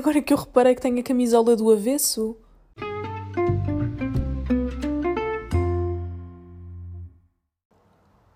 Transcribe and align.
Agora 0.00 0.22
que 0.22 0.32
eu 0.32 0.38
reparei 0.38 0.74
que 0.74 0.80
tenho 0.80 0.98
a 0.98 1.02
camisola 1.02 1.54
do 1.54 1.70
avesso. 1.70 2.34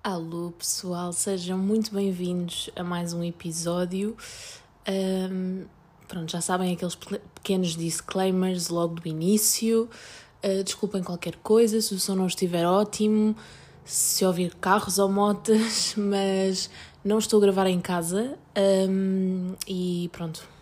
Alô 0.02 0.50
pessoal, 0.58 1.10
sejam 1.14 1.56
muito 1.56 1.90
bem-vindos 1.94 2.68
a 2.76 2.84
mais 2.84 3.14
um 3.14 3.24
episódio. 3.24 4.14
Um, 4.86 5.64
pronto, 6.06 6.30
já 6.30 6.42
sabem 6.42 6.74
aqueles 6.74 6.96
pequenos 7.34 7.74
disclaimers 7.74 8.68
logo 8.68 8.96
do 8.96 9.08
início. 9.08 9.88
Uh, 10.44 10.62
desculpem 10.62 11.02
qualquer 11.02 11.36
coisa 11.36 11.80
se 11.80 11.94
o 11.94 11.98
som 11.98 12.14
não 12.14 12.26
estiver 12.26 12.66
ótimo, 12.66 13.34
se 13.86 14.22
ouvir 14.22 14.54
carros 14.56 14.98
ou 14.98 15.10
motas, 15.10 15.94
mas 15.96 16.68
não 17.02 17.18
estou 17.18 17.38
a 17.38 17.40
gravar 17.40 17.68
em 17.68 17.80
casa 17.80 18.38
um, 18.54 19.54
e 19.66 20.10
pronto, 20.12 20.52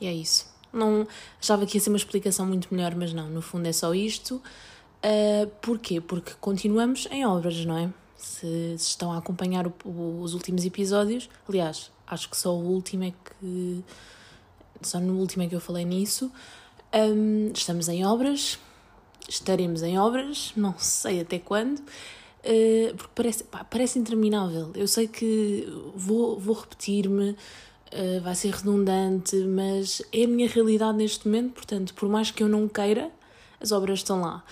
e 0.00 0.06
é 0.06 0.12
isso. 0.12 0.52
Não, 0.72 1.06
achava 1.40 1.64
que 1.64 1.76
ia 1.76 1.80
ser 1.80 1.90
uma 1.90 1.96
explicação 1.96 2.44
muito 2.44 2.74
melhor, 2.74 2.94
mas 2.96 3.12
não, 3.12 3.28
no 3.30 3.40
fundo 3.40 3.66
é 3.68 3.72
só 3.72 3.94
isto. 3.94 4.42
Uh, 5.04 5.46
porquê? 5.60 6.00
Porque 6.00 6.32
continuamos 6.40 7.06
em 7.10 7.24
obras, 7.24 7.64
não 7.64 7.78
é? 7.78 7.90
Se, 8.16 8.74
se 8.78 8.88
estão 8.88 9.12
a 9.12 9.18
acompanhar 9.18 9.66
o, 9.66 9.74
o, 9.84 10.20
os 10.22 10.34
últimos 10.34 10.64
episódios, 10.64 11.28
aliás, 11.48 11.92
acho 12.06 12.28
que 12.28 12.36
só 12.36 12.54
o 12.54 12.62
último 12.62 13.04
é 13.04 13.10
que. 13.12 13.84
Só 14.82 14.98
no 14.98 15.18
último 15.18 15.44
é 15.44 15.46
que 15.46 15.54
eu 15.54 15.60
falei 15.60 15.84
nisso. 15.84 16.30
Um, 16.92 17.50
estamos 17.54 17.88
em 17.88 18.04
obras, 18.04 18.58
estaremos 19.28 19.82
em 19.82 19.98
obras, 19.98 20.52
não 20.56 20.74
sei 20.78 21.20
até 21.20 21.38
quando, 21.38 21.78
uh, 21.80 22.96
porque 22.96 23.12
parece, 23.14 23.44
pá, 23.44 23.64
parece 23.64 23.98
interminável. 23.98 24.70
Eu 24.74 24.88
sei 24.88 25.06
que 25.06 25.66
vou, 25.94 26.38
vou 26.38 26.54
repetir-me, 26.54 27.36
uh, 27.94 28.20
vai 28.20 28.34
ser 28.34 28.52
redundante, 28.52 29.36
mas 29.36 30.02
é 30.12 30.24
a 30.24 30.28
minha 30.28 30.48
realidade 30.48 30.98
neste 30.98 31.26
momento, 31.26 31.52
portanto, 31.54 31.94
por 31.94 32.08
mais 32.08 32.30
que 32.30 32.42
eu 32.42 32.48
não 32.48 32.68
queira, 32.68 33.10
as 33.60 33.72
obras 33.72 34.00
estão 34.00 34.20
lá. 34.20 34.44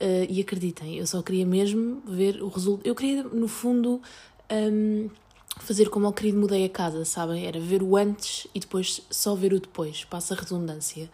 Uh, 0.00 0.26
e 0.28 0.40
acreditem, 0.40 0.96
eu 0.96 1.06
só 1.06 1.22
queria 1.22 1.46
mesmo 1.46 2.02
ver 2.06 2.42
o 2.42 2.48
resultado. 2.48 2.86
Eu 2.86 2.94
queria, 2.94 3.22
no 3.24 3.48
fundo, 3.48 4.00
um, 4.50 5.10
fazer 5.58 5.88
como 5.88 6.06
ao 6.06 6.12
querido 6.12 6.38
mudei 6.38 6.64
a 6.64 6.68
casa, 6.68 7.04
sabem? 7.04 7.46
Era 7.46 7.58
ver 7.58 7.82
o 7.82 7.96
antes 7.96 8.46
e 8.54 8.60
depois 8.60 9.02
só 9.10 9.34
ver 9.34 9.52
o 9.52 9.60
depois, 9.60 10.04
passa 10.04 10.34
a 10.34 10.36
redundância. 10.36 11.10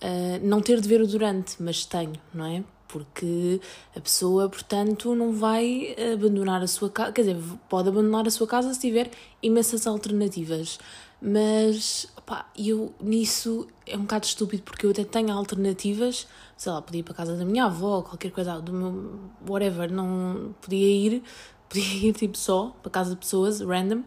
Uh, 0.00 0.44
não 0.46 0.60
ter 0.60 0.80
de 0.80 0.88
ver 0.88 1.00
o 1.00 1.06
durante, 1.06 1.60
mas 1.60 1.84
tenho, 1.84 2.14
não 2.32 2.46
é? 2.46 2.62
Porque 2.86 3.60
a 3.96 4.00
pessoa, 4.00 4.48
portanto, 4.48 5.14
não 5.14 5.32
vai 5.32 5.96
abandonar 6.12 6.62
a 6.62 6.66
sua 6.66 6.90
casa, 6.90 7.10
quer 7.10 7.22
dizer, 7.22 7.36
pode 7.68 7.88
abandonar 7.88 8.26
a 8.26 8.30
sua 8.30 8.46
casa 8.46 8.72
se 8.74 8.80
tiver 8.80 9.10
imensas 9.42 9.86
alternativas 9.86 10.78
mas 11.22 12.08
pá, 12.26 12.50
eu 12.58 12.92
nisso 13.00 13.68
é 13.86 13.96
um 13.96 14.00
bocado 14.00 14.26
estúpido 14.26 14.64
porque 14.64 14.84
eu 14.84 14.90
até 14.90 15.04
tenho 15.04 15.32
alternativas, 15.32 16.26
sei 16.56 16.72
lá, 16.72 16.82
podia 16.82 16.98
ir 16.98 17.02
para 17.04 17.12
a 17.12 17.16
casa 17.16 17.36
da 17.36 17.44
minha 17.44 17.66
avó, 17.66 18.02
qualquer 18.02 18.32
coisa, 18.32 18.60
do 18.60 18.72
meu 18.72 19.20
whatever, 19.48 19.90
não 19.90 20.52
podia 20.60 20.86
ir, 20.86 21.22
podia 21.70 22.08
ir 22.08 22.12
tipo 22.12 22.36
só 22.36 22.74
para 22.82 22.90
casa 22.90 23.10
de 23.10 23.16
pessoas, 23.16 23.60
random. 23.60 24.02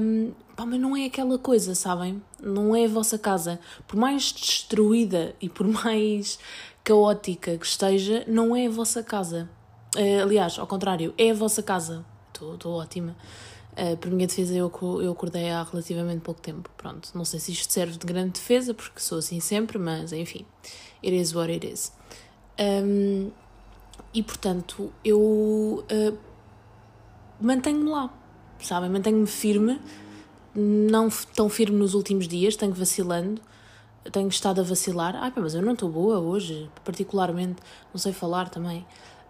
Um, 0.00 0.32
pá, 0.56 0.64
mas 0.64 0.80
não 0.80 0.96
é 0.96 1.04
aquela 1.04 1.38
coisa, 1.38 1.74
sabem? 1.74 2.22
Não 2.40 2.74
é 2.74 2.86
a 2.86 2.88
vossa 2.88 3.18
casa. 3.18 3.60
Por 3.86 3.96
mais 3.96 4.32
destruída 4.32 5.34
e 5.40 5.48
por 5.48 5.66
mais 5.66 6.38
caótica 6.82 7.56
que 7.58 7.66
esteja, 7.66 8.24
não 8.26 8.56
é 8.56 8.66
a 8.66 8.70
vossa 8.70 9.02
casa. 9.02 9.48
Uh, 9.94 10.22
aliás, 10.22 10.58
ao 10.58 10.66
contrário, 10.66 11.12
é 11.18 11.30
a 11.30 11.34
vossa 11.34 11.62
casa. 11.62 12.04
Estou 12.32 12.72
ótima. 12.72 13.16
Uh, 13.78 13.96
por 13.96 14.10
minha 14.10 14.26
defesa, 14.26 14.52
eu, 14.56 14.72
eu 15.00 15.12
acordei 15.12 15.50
há 15.50 15.62
relativamente 15.62 16.20
pouco 16.20 16.40
tempo. 16.40 16.68
Pronto, 16.76 17.10
não 17.14 17.24
sei 17.24 17.38
se 17.38 17.52
isto 17.52 17.72
serve 17.72 17.96
de 17.96 18.04
grande 18.04 18.32
defesa, 18.32 18.74
porque 18.74 18.98
sou 18.98 19.18
assim 19.18 19.38
sempre, 19.38 19.78
mas 19.78 20.12
enfim, 20.12 20.44
it 21.00 21.14
is 21.14 21.32
what 21.32 21.48
it 21.52 21.64
is. 21.64 21.92
Um, 22.58 23.30
e 24.12 24.20
portanto, 24.20 24.92
eu 25.04 25.20
uh, 25.20 26.18
mantenho-me 27.40 27.88
lá, 27.88 28.12
sabem? 28.58 28.90
Mantenho-me 28.90 29.28
firme, 29.28 29.80
não 30.56 31.08
tão 31.36 31.48
firme 31.48 31.78
nos 31.78 31.94
últimos 31.94 32.26
dias, 32.26 32.56
tenho 32.56 32.74
vacilando, 32.74 33.40
tenho 34.10 34.28
estado 34.28 34.60
a 34.60 34.64
vacilar. 34.64 35.14
Ai, 35.14 35.32
mas 35.36 35.54
eu 35.54 35.62
não 35.62 35.74
estou 35.74 35.88
boa 35.88 36.18
hoje, 36.18 36.68
particularmente, 36.84 37.62
não 37.94 37.98
sei 38.00 38.12
falar 38.12 38.48
também. 38.48 38.84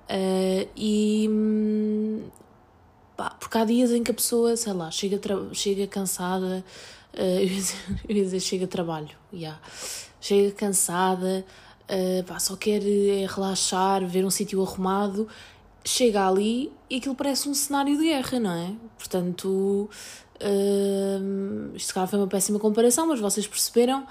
Uh, 0.09 0.67
e, 0.75 1.29
Pá, 3.19 3.31
porque 3.31 3.59
há 3.59 3.65
dias 3.65 3.91
em 3.91 4.05
que 4.05 4.13
a 4.13 4.15
pessoa, 4.15 4.57
sei 4.57 4.73
lá, 4.73 4.93
chega, 4.93 5.21
chega 5.53 5.89
cansada, 5.89 6.65
uh, 7.15 7.21
eu, 8.09 8.17
ia 8.17 8.23
dizer, 8.23 8.39
chega 8.39 8.65
a 8.65 8.69
trabalho, 8.69 9.11
yeah. 9.33 9.61
chega 10.21 10.53
cansada, 10.53 11.45
uh, 11.91 12.23
pá, 12.23 12.39
só 12.39 12.55
quer 12.55 12.81
é 12.81 13.27
relaxar, 13.27 14.07
ver 14.07 14.25
um 14.25 14.31
sítio 14.31 14.63
arrumado, 14.63 15.27
chega 15.85 16.29
ali 16.29 16.71
e 16.89 16.99
aquilo 16.99 17.17
parece 17.17 17.49
um 17.49 17.55
cenário 17.55 17.99
de 17.99 18.05
guerra, 18.05 18.39
não 18.39 18.53
é? 18.53 18.73
Portanto, 18.97 19.91
uh, 20.41 21.75
isto 21.75 21.93
cara 21.93 22.07
foi 22.07 22.21
uma 22.21 22.29
péssima 22.29 22.61
comparação, 22.61 23.09
mas 23.09 23.19
vocês 23.19 23.49
perceberam 23.49 24.07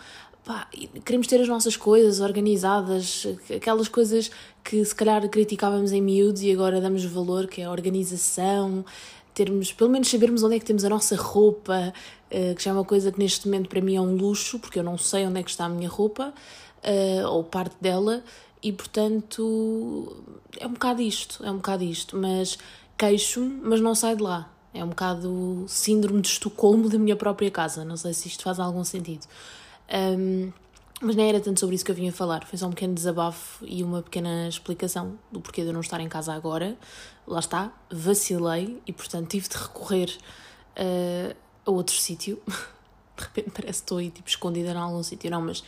pá, 0.48 0.66
queremos 1.04 1.28
ter 1.28 1.42
as 1.42 1.48
nossas 1.50 1.76
coisas 1.76 2.22
organizadas, 2.22 3.28
aquelas 3.54 3.90
coisas 3.90 4.32
que 4.64 4.84
se 4.84 4.96
calhar 4.96 5.28
criticávamos 5.28 5.92
em 5.92 6.02
miúdos 6.02 6.42
e 6.42 6.50
agora 6.54 6.80
damos 6.80 7.04
valor, 7.04 7.48
que 7.48 7.62
é 7.62 7.66
a 7.66 7.72
organização, 7.72 8.86
termos, 9.34 9.74
pelo 9.74 9.90
menos 9.90 10.08
sabermos 10.08 10.44
onde 10.44 10.56
é 10.56 10.60
que 10.60 10.66
temos 10.66 10.86
a 10.86 10.90
nossa 10.90 11.18
roupa, 11.18 11.94
uh, 12.32 12.56
que 12.56 12.64
já 12.64 12.72
é 12.72 12.74
uma 12.74 12.86
coisa 12.86 13.12
que 13.12 13.20
neste 13.20 13.46
momento 13.46 13.68
para 13.68 13.82
mim 13.82 13.98
é 13.98 14.02
um 14.02 14.16
luxo, 14.16 14.58
porque 14.58 14.80
eu 14.80 14.84
não 14.84 14.98
sei 14.98 15.28
onde 15.28 15.38
é 15.38 15.44
que 15.44 15.50
está 15.50 15.66
a 15.66 15.70
minha 15.70 15.90
roupa, 15.90 16.34
uh, 16.34 17.28
ou 17.28 17.44
parte 17.44 17.76
dela, 17.82 18.24
e 18.64 18.72
portanto 18.72 20.24
é 20.58 20.66
um 20.66 20.72
bocado 20.72 21.02
isto, 21.02 21.44
é 21.44 21.52
um 21.52 21.58
bocado 21.58 21.84
isto, 21.84 22.16
mas 22.16 22.58
queixo-me, 22.98 23.60
mas 23.64 23.82
não 23.82 23.94
saio 23.94 24.16
de 24.16 24.24
lá. 24.24 24.50
É 24.74 24.84
um 24.84 24.90
bocado 24.90 25.66
síndrome 25.68 26.22
de 26.22 26.30
Estocolmo 26.30 26.88
da 26.88 26.98
minha 26.98 27.16
própria 27.16 27.52
casa, 27.52 27.84
não 27.84 27.98
sei 27.98 28.14
se 28.14 28.28
isto 28.30 28.44
faz 28.44 28.60
algum 28.60 28.84
sentido. 28.84 29.28
Um, 29.94 30.52
mas 31.00 31.16
nem 31.16 31.30
era 31.30 31.40
tanto 31.40 31.60
sobre 31.60 31.76
isso 31.76 31.86
que 31.86 31.92
eu 31.92 31.96
vinha 31.96 32.12
falar, 32.12 32.44
foi 32.46 32.58
só 32.58 32.66
um 32.66 32.72
pequeno 32.72 32.96
desabafo 32.96 33.64
e 33.66 33.84
uma 33.84 34.02
pequena 34.02 34.48
explicação 34.48 35.18
do 35.32 35.40
porquê 35.40 35.62
de 35.62 35.68
eu 35.68 35.74
não 35.74 35.82
estar 35.82 36.00
em 36.00 36.10
casa 36.10 36.34
agora. 36.34 36.76
Lá 37.28 37.40
está, 37.40 37.72
vacilei 37.92 38.82
e 38.88 38.92
portanto 38.92 39.30
tive 39.30 39.48
de 39.48 39.58
recorrer 39.58 40.10
uh, 40.76 41.36
a 41.66 41.72
outro 41.72 41.96
sítio. 41.96 42.42
De 43.18 43.24
repente 43.24 43.50
parece 43.50 43.80
que 43.80 43.86
estou 43.86 43.98
aí 43.98 44.12
tipo 44.12 44.30
escondida 44.30 44.70
em 44.70 44.78
algum 44.78 45.02
sítio, 45.02 45.32
não, 45.32 45.42
mas 45.42 45.64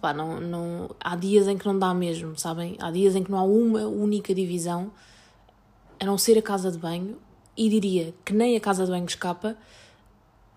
pá, 0.00 0.12
não, 0.12 0.40
não, 0.40 0.94
há 1.00 1.16
dias 1.16 1.48
em 1.48 1.58
que 1.58 1.66
não 1.66 1.76
dá 1.76 1.92
mesmo, 1.92 2.38
sabem? 2.38 2.76
Há 2.80 2.92
dias 2.92 3.16
em 3.16 3.24
que 3.24 3.30
não 3.30 3.38
há 3.38 3.42
uma 3.42 3.88
única 3.88 4.32
divisão 4.32 4.92
a 5.98 6.04
não 6.04 6.16
ser 6.16 6.38
a 6.38 6.42
casa 6.42 6.70
de 6.70 6.78
banho 6.78 7.18
e 7.56 7.68
diria 7.68 8.14
que 8.24 8.32
nem 8.32 8.56
a 8.56 8.60
casa 8.60 8.84
de 8.84 8.90
banho 8.92 9.04
escapa 9.04 9.56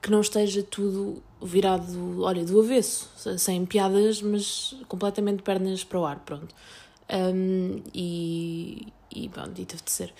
que 0.03 0.11
não 0.11 0.21
esteja 0.21 0.61
tudo 0.61 1.23
virado, 1.41 2.23
olha, 2.23 2.43
do 2.43 2.59
avesso, 2.59 3.09
sem 3.37 3.65
piadas, 3.65 4.21
mas 4.21 4.75
completamente 4.87 5.43
pernas 5.43 5.83
para 5.83 5.99
o 5.99 6.05
ar, 6.05 6.19
pronto. 6.19 6.53
Um, 7.11 7.81
e, 7.93 8.87
e 9.13 9.29
pronto, 9.29 9.59
e 9.59 9.65
teve 9.65 9.83
de 9.83 9.91
ser. 9.91 10.13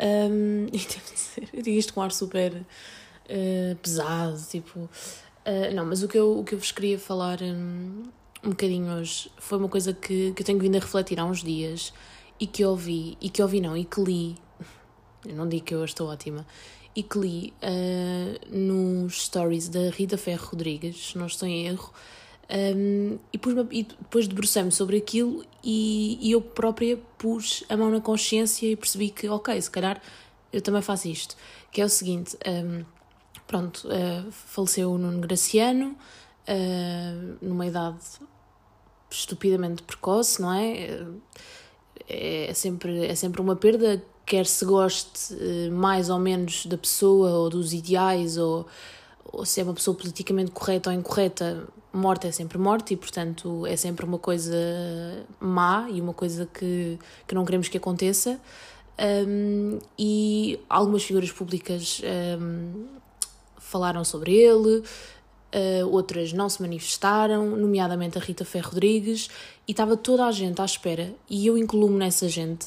Um, 0.00 0.66
e 0.72 0.78
teve 0.78 1.12
de 1.12 1.18
ser. 1.18 1.48
Eu 1.52 1.62
digo 1.62 1.78
isto 1.78 1.94
com 1.94 2.00
um 2.00 2.02
ar 2.02 2.12
super 2.12 2.52
uh, 2.54 3.76
pesado, 3.76 4.40
tipo. 4.48 4.80
Uh, 4.80 5.74
não, 5.74 5.86
mas 5.86 6.02
o 6.02 6.08
que, 6.08 6.18
eu, 6.18 6.38
o 6.40 6.44
que 6.44 6.54
eu 6.54 6.58
vos 6.58 6.72
queria 6.72 6.98
falar 6.98 7.40
um, 7.40 8.02
um 8.44 8.50
bocadinho 8.50 8.92
hoje 8.92 9.30
foi 9.38 9.58
uma 9.58 9.68
coisa 9.68 9.92
que, 9.92 10.32
que 10.32 10.42
eu 10.42 10.46
tenho 10.46 10.58
vindo 10.58 10.76
a 10.76 10.80
refletir 10.80 11.20
há 11.20 11.24
uns 11.24 11.42
dias 11.42 11.92
e 12.38 12.46
que 12.46 12.64
ouvi, 12.64 13.16
e 13.20 13.30
que 13.30 13.40
ouvi 13.40 13.60
não, 13.60 13.76
e 13.76 13.84
que 13.84 14.00
li. 14.00 14.36
Eu 15.24 15.34
não 15.34 15.48
digo 15.48 15.64
que 15.64 15.74
eu 15.74 15.84
estou 15.84 16.08
ótima 16.08 16.46
e 16.96 17.02
que 17.02 17.18
li 17.18 17.52
uh, 17.62 18.56
nos 18.56 19.26
stories 19.26 19.68
da 19.68 19.90
Rita 19.90 20.16
Ferro 20.16 20.46
Rodrigues, 20.46 21.10
se 21.10 21.18
não 21.18 21.26
estou 21.26 21.46
em 21.46 21.66
erro, 21.66 21.92
um, 22.48 23.18
e, 23.32 23.40
e 23.78 23.82
depois 23.82 24.26
debrucei-me 24.26 24.70
sobre 24.70 24.96
aquilo 24.96 25.44
e, 25.64 26.16
e, 26.20 26.30
eu 26.30 26.40
própria 26.40 26.96
pus 27.18 27.64
a 27.68 27.76
mão 27.76 27.90
na 27.90 28.00
consciência 28.00 28.70
e 28.70 28.76
percebi 28.76 29.10
que, 29.10 29.28
ok, 29.28 29.60
se 29.60 29.70
calhar 29.70 30.00
eu 30.52 30.62
também 30.62 30.80
faço 30.80 31.08
isto. 31.08 31.36
Que 31.72 31.80
é 31.82 31.84
o 31.84 31.88
seguinte: 31.88 32.36
um, 32.46 32.84
pronto, 33.46 33.88
uh, 33.88 34.30
faleceu 34.30 34.92
o 34.92 34.98
Nuno 34.98 35.20
Graciano, 35.20 35.96
uh, 36.48 37.36
numa 37.42 37.66
idade 37.66 37.98
estupidamente 39.10 39.82
precoce, 39.82 40.40
não 40.40 40.52
é? 40.52 41.04
É 42.08 42.54
sempre, 42.54 43.04
é 43.06 43.14
sempre 43.16 43.40
uma 43.40 43.56
perda 43.56 44.02
quer 44.26 44.44
se 44.44 44.64
goste 44.64 45.34
eh, 45.40 45.70
mais 45.70 46.10
ou 46.10 46.18
menos 46.18 46.66
da 46.66 46.76
pessoa 46.76 47.30
ou 47.30 47.48
dos 47.48 47.72
ideais 47.72 48.36
ou, 48.36 48.66
ou 49.24 49.46
se 49.46 49.60
é 49.60 49.64
uma 49.64 49.72
pessoa 49.72 49.96
politicamente 49.96 50.50
correta 50.50 50.90
ou 50.90 50.96
incorreta, 50.96 51.66
morte 51.92 52.26
é 52.26 52.32
sempre 52.32 52.58
morte 52.58 52.94
e, 52.94 52.96
portanto, 52.96 53.64
é 53.66 53.76
sempre 53.76 54.04
uma 54.04 54.18
coisa 54.18 54.56
má 55.40 55.88
e 55.90 56.00
uma 56.00 56.12
coisa 56.12 56.46
que, 56.46 56.98
que 57.26 57.34
não 57.34 57.44
queremos 57.44 57.68
que 57.68 57.78
aconteça. 57.78 58.38
Um, 58.98 59.78
e 59.98 60.58
algumas 60.68 61.02
figuras 61.04 61.30
públicas 61.30 62.00
um, 62.40 62.86
falaram 63.58 64.04
sobre 64.04 64.34
ele, 64.34 64.78
uh, 64.78 65.88
outras 65.90 66.32
não 66.32 66.48
se 66.48 66.62
manifestaram, 66.62 67.56
nomeadamente 67.56 68.16
a 68.16 68.20
Rita 68.20 68.44
Ferro 68.44 68.70
Rodrigues, 68.70 69.28
e 69.68 69.72
estava 69.72 69.96
toda 69.96 70.24
a 70.24 70.32
gente 70.32 70.60
à 70.60 70.64
espera, 70.64 71.12
e 71.28 71.46
eu 71.46 71.58
incluo-me 71.58 71.98
nessa 71.98 72.28
gente. 72.28 72.66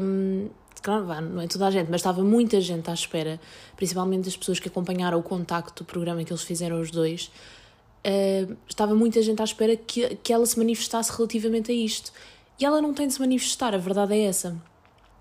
Um, 0.00 0.48
claro, 0.82 1.04
não 1.22 1.42
é 1.42 1.46
toda 1.46 1.66
a 1.66 1.70
gente, 1.70 1.90
mas 1.90 2.00
estava 2.00 2.22
muita 2.22 2.60
gente 2.60 2.90
à 2.90 2.94
espera, 2.94 3.40
principalmente 3.76 4.28
as 4.28 4.36
pessoas 4.36 4.58
que 4.58 4.68
acompanharam 4.68 5.18
o 5.18 5.22
contacto 5.22 5.82
do 5.82 5.86
programa 5.86 6.24
que 6.24 6.32
eles 6.32 6.42
fizeram 6.42 6.80
os 6.80 6.90
dois. 6.90 7.30
Uh, 8.06 8.56
estava 8.66 8.94
muita 8.94 9.20
gente 9.22 9.40
à 9.40 9.44
espera 9.44 9.76
que, 9.76 10.16
que 10.16 10.32
ela 10.32 10.46
se 10.46 10.58
manifestasse 10.58 11.14
relativamente 11.14 11.70
a 11.70 11.74
isto. 11.74 12.12
E 12.58 12.64
ela 12.64 12.80
não 12.80 12.94
tem 12.94 13.06
de 13.06 13.14
se 13.14 13.20
manifestar, 13.20 13.74
a 13.74 13.78
verdade 13.78 14.14
é 14.14 14.24
essa. 14.24 14.56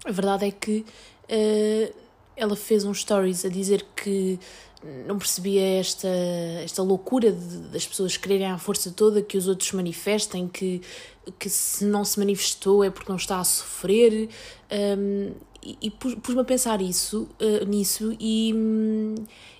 A 0.05 0.11
verdade 0.11 0.45
é 0.45 0.51
que 0.51 0.85
uh, 1.29 1.93
ela 2.35 2.55
fez 2.55 2.85
um 2.85 2.93
stories 2.93 3.43
a 3.43 3.49
dizer 3.49 3.85
que 3.95 4.39
não 5.05 5.17
percebia 5.17 5.79
esta, 5.79 6.07
esta 6.63 6.81
loucura 6.81 7.31
de, 7.31 7.57
das 7.69 7.85
pessoas 7.85 8.15
quererem 8.15 8.47
à 8.47 8.57
força 8.57 8.91
toda 8.91 9.21
que 9.21 9.37
os 9.37 9.47
outros 9.47 9.71
manifestem, 9.73 10.47
que, 10.47 10.81
que 11.37 11.49
se 11.49 11.83
não 11.83 12.05
se 12.05 12.17
manifestou 12.17 12.83
é 12.83 12.89
porque 12.89 13.09
não 13.09 13.17
está 13.17 13.39
a 13.39 13.43
sofrer. 13.43 14.29
Um, 14.71 15.31
e, 15.61 15.77
e 15.81 15.91
pus-me 15.91 16.39
a 16.39 16.45
pensar 16.45 16.81
isso, 16.81 17.27
uh, 17.41 17.65
nisso 17.65 18.15
e, 18.17 18.53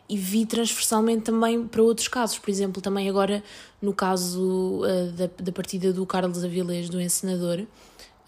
e 0.08 0.18
vi 0.18 0.46
transversalmente 0.46 1.24
também 1.24 1.68
para 1.68 1.84
outros 1.84 2.08
casos. 2.08 2.40
Por 2.40 2.50
exemplo, 2.50 2.82
também 2.82 3.10
agora 3.10 3.44
no 3.82 3.94
caso 3.94 4.82
uh, 4.82 5.12
da, 5.12 5.30
da 5.44 5.52
partida 5.52 5.92
do 5.92 6.06
Carlos 6.06 6.44
Avilés, 6.44 6.90
do 6.90 7.02
encenador. 7.02 7.66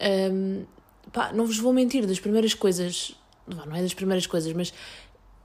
Um, 0.01 0.65
pá, 1.13 1.31
não 1.31 1.45
vos 1.45 1.57
vou 1.57 1.71
mentir, 1.71 2.05
das 2.05 2.19
primeiras 2.19 2.53
coisas, 2.53 3.15
não 3.47 3.75
é 3.75 3.81
das 3.81 3.93
primeiras 3.93 4.27
coisas, 4.27 4.51
mas 4.51 4.73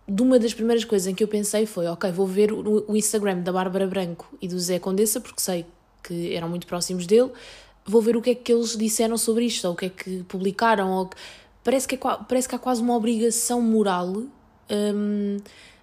de 0.09 0.23
uma 0.23 0.39
das 0.39 0.55
primeiras 0.55 0.85
coisas 0.85 1.09
em 1.09 1.15
que 1.15 1.25
eu 1.25 1.29
pensei 1.29 1.67
foi: 1.67 1.87
ok, 1.87 2.11
vou 2.13 2.27
ver 2.27 2.53
o, 2.53 2.97
Instagram 2.97 3.41
da 3.41 3.53
Bárbara 3.53 3.87
Branco 3.87 4.27
e 4.41 4.49
do 4.49 4.59
Zé 4.59 4.79
Condessa, 4.79 5.21
porque 5.21 5.41
sei 5.41 5.67
que 6.03 6.35
eram 6.35 6.49
muito 6.49 6.67
próximos 6.67 7.07
dele, 7.07 7.31
vou 7.85 8.01
ver 8.01 8.17
o 8.17 8.23
que 8.23 8.31
é 8.31 8.35
que 8.35 8.53
eles 8.53 8.77
disseram 8.77 9.19
sobre 9.19 9.45
isto, 9.45 9.67
ou 9.67 9.75
o 9.75 9.77
que 9.77 9.87
é 9.87 9.89
que 9.89 10.23
publicaram, 10.25 10.93
ou 10.93 11.11
parece 11.65 11.89
que, 11.89 11.97
é, 11.97 11.99
parece 12.29 12.49
que 12.49 12.55
há 12.55 12.59
quase 12.59 12.81
uma 12.81 12.95
obrigação 12.95 13.61
moral 13.61 14.23
um, 14.71 15.37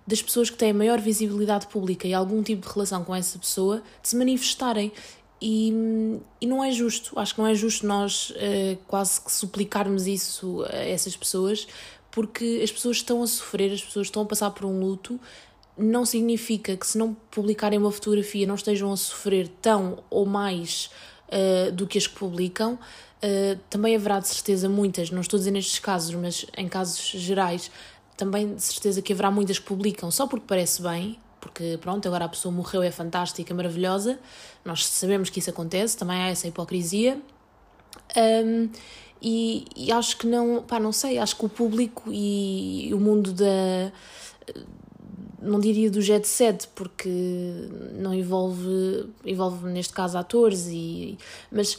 das 0.07 0.21
pessoas 0.21 0.49
que 0.49 0.57
têm 0.57 0.71
maior 0.71 0.99
visibilidade 0.99 1.67
pública 1.67 2.07
e 2.07 2.13
algum 2.13 2.41
tipo 2.41 2.67
de 2.67 2.73
relação 2.73 3.03
com 3.03 3.13
essa 3.13 3.37
pessoa 3.37 3.81
de 4.01 4.09
se 4.09 4.15
manifestarem. 4.15 4.91
E, 5.45 5.73
e 6.39 6.47
não 6.47 6.63
é 6.63 6.71
justo, 6.71 7.19
acho 7.19 7.35
que 7.35 7.41
não 7.41 7.47
é 7.47 7.53
justo 7.53 7.85
nós 7.85 8.29
uh, 8.29 8.77
quase 8.87 9.19
que 9.19 9.29
suplicarmos 9.29 10.07
isso 10.07 10.63
a 10.69 10.77
essas 10.77 11.17
pessoas, 11.17 11.67
porque 12.13 12.61
as 12.63 12.71
pessoas 12.71 12.97
estão 12.97 13.23
a 13.23 13.27
sofrer, 13.27 13.73
as 13.73 13.83
pessoas 13.83 14.05
estão 14.05 14.21
a 14.21 14.25
passar 14.25 14.51
por 14.51 14.65
um 14.65 14.79
luto, 14.79 15.19
não 15.75 16.05
significa 16.05 16.77
que 16.77 16.85
se 16.85 16.95
não 16.95 17.15
publicarem 17.31 17.79
uma 17.79 17.91
fotografia 17.91 18.45
não 18.45 18.53
estejam 18.53 18.93
a 18.93 18.95
sofrer 18.95 19.47
tão 19.59 20.03
ou 20.11 20.23
mais 20.23 20.91
uh, 21.27 21.71
do 21.71 21.87
que 21.87 21.97
as 21.97 22.05
que 22.05 22.13
publicam. 22.13 22.77
Uh, 23.23 23.59
também 23.67 23.95
haverá 23.95 24.19
de 24.19 24.27
certeza 24.27 24.69
muitas, 24.69 25.09
não 25.09 25.21
estou 25.21 25.37
a 25.37 25.39
dizer 25.39 25.49
nestes 25.49 25.79
casos, 25.79 26.13
mas 26.13 26.45
em 26.55 26.67
casos 26.67 26.99
gerais, 27.03 27.71
também 28.15 28.53
de 28.53 28.61
certeza 28.61 29.01
que 29.01 29.11
haverá 29.11 29.31
muitas 29.31 29.57
que 29.57 29.65
publicam 29.65 30.11
só 30.11 30.27
porque 30.27 30.45
parece 30.47 30.83
bem, 30.83 31.17
porque 31.41 31.79
pronto, 31.81 32.07
agora 32.07 32.25
a 32.25 32.29
pessoa 32.29 32.53
morreu, 32.53 32.83
é 32.83 32.91
fantástica, 32.91 33.55
maravilhosa, 33.55 34.19
nós 34.63 34.85
sabemos 34.85 35.31
que 35.31 35.39
isso 35.39 35.49
acontece, 35.49 35.97
também 35.97 36.17
há 36.17 36.27
essa 36.27 36.47
hipocrisia. 36.47 37.19
Um, 38.15 38.69
e, 39.23 39.65
e, 39.73 39.91
acho 39.91 40.17
que 40.17 40.27
não, 40.27 40.61
pá, 40.61 40.79
não 40.79 40.91
sei, 40.91 41.17
acho 41.17 41.37
que 41.37 41.45
o 41.45 41.49
público 41.49 42.11
e 42.11 42.89
o 42.93 42.99
mundo 42.99 43.31
da. 43.31 43.91
Não 45.41 45.59
diria 45.59 45.89
do 45.89 46.01
jet 46.01 46.27
set, 46.27 46.67
porque 46.75 47.09
não 47.93 48.13
envolve, 48.13 49.07
envolve 49.25 49.67
neste 49.67 49.93
caso 49.93 50.17
atores, 50.17 50.67
e, 50.69 51.17
mas 51.51 51.77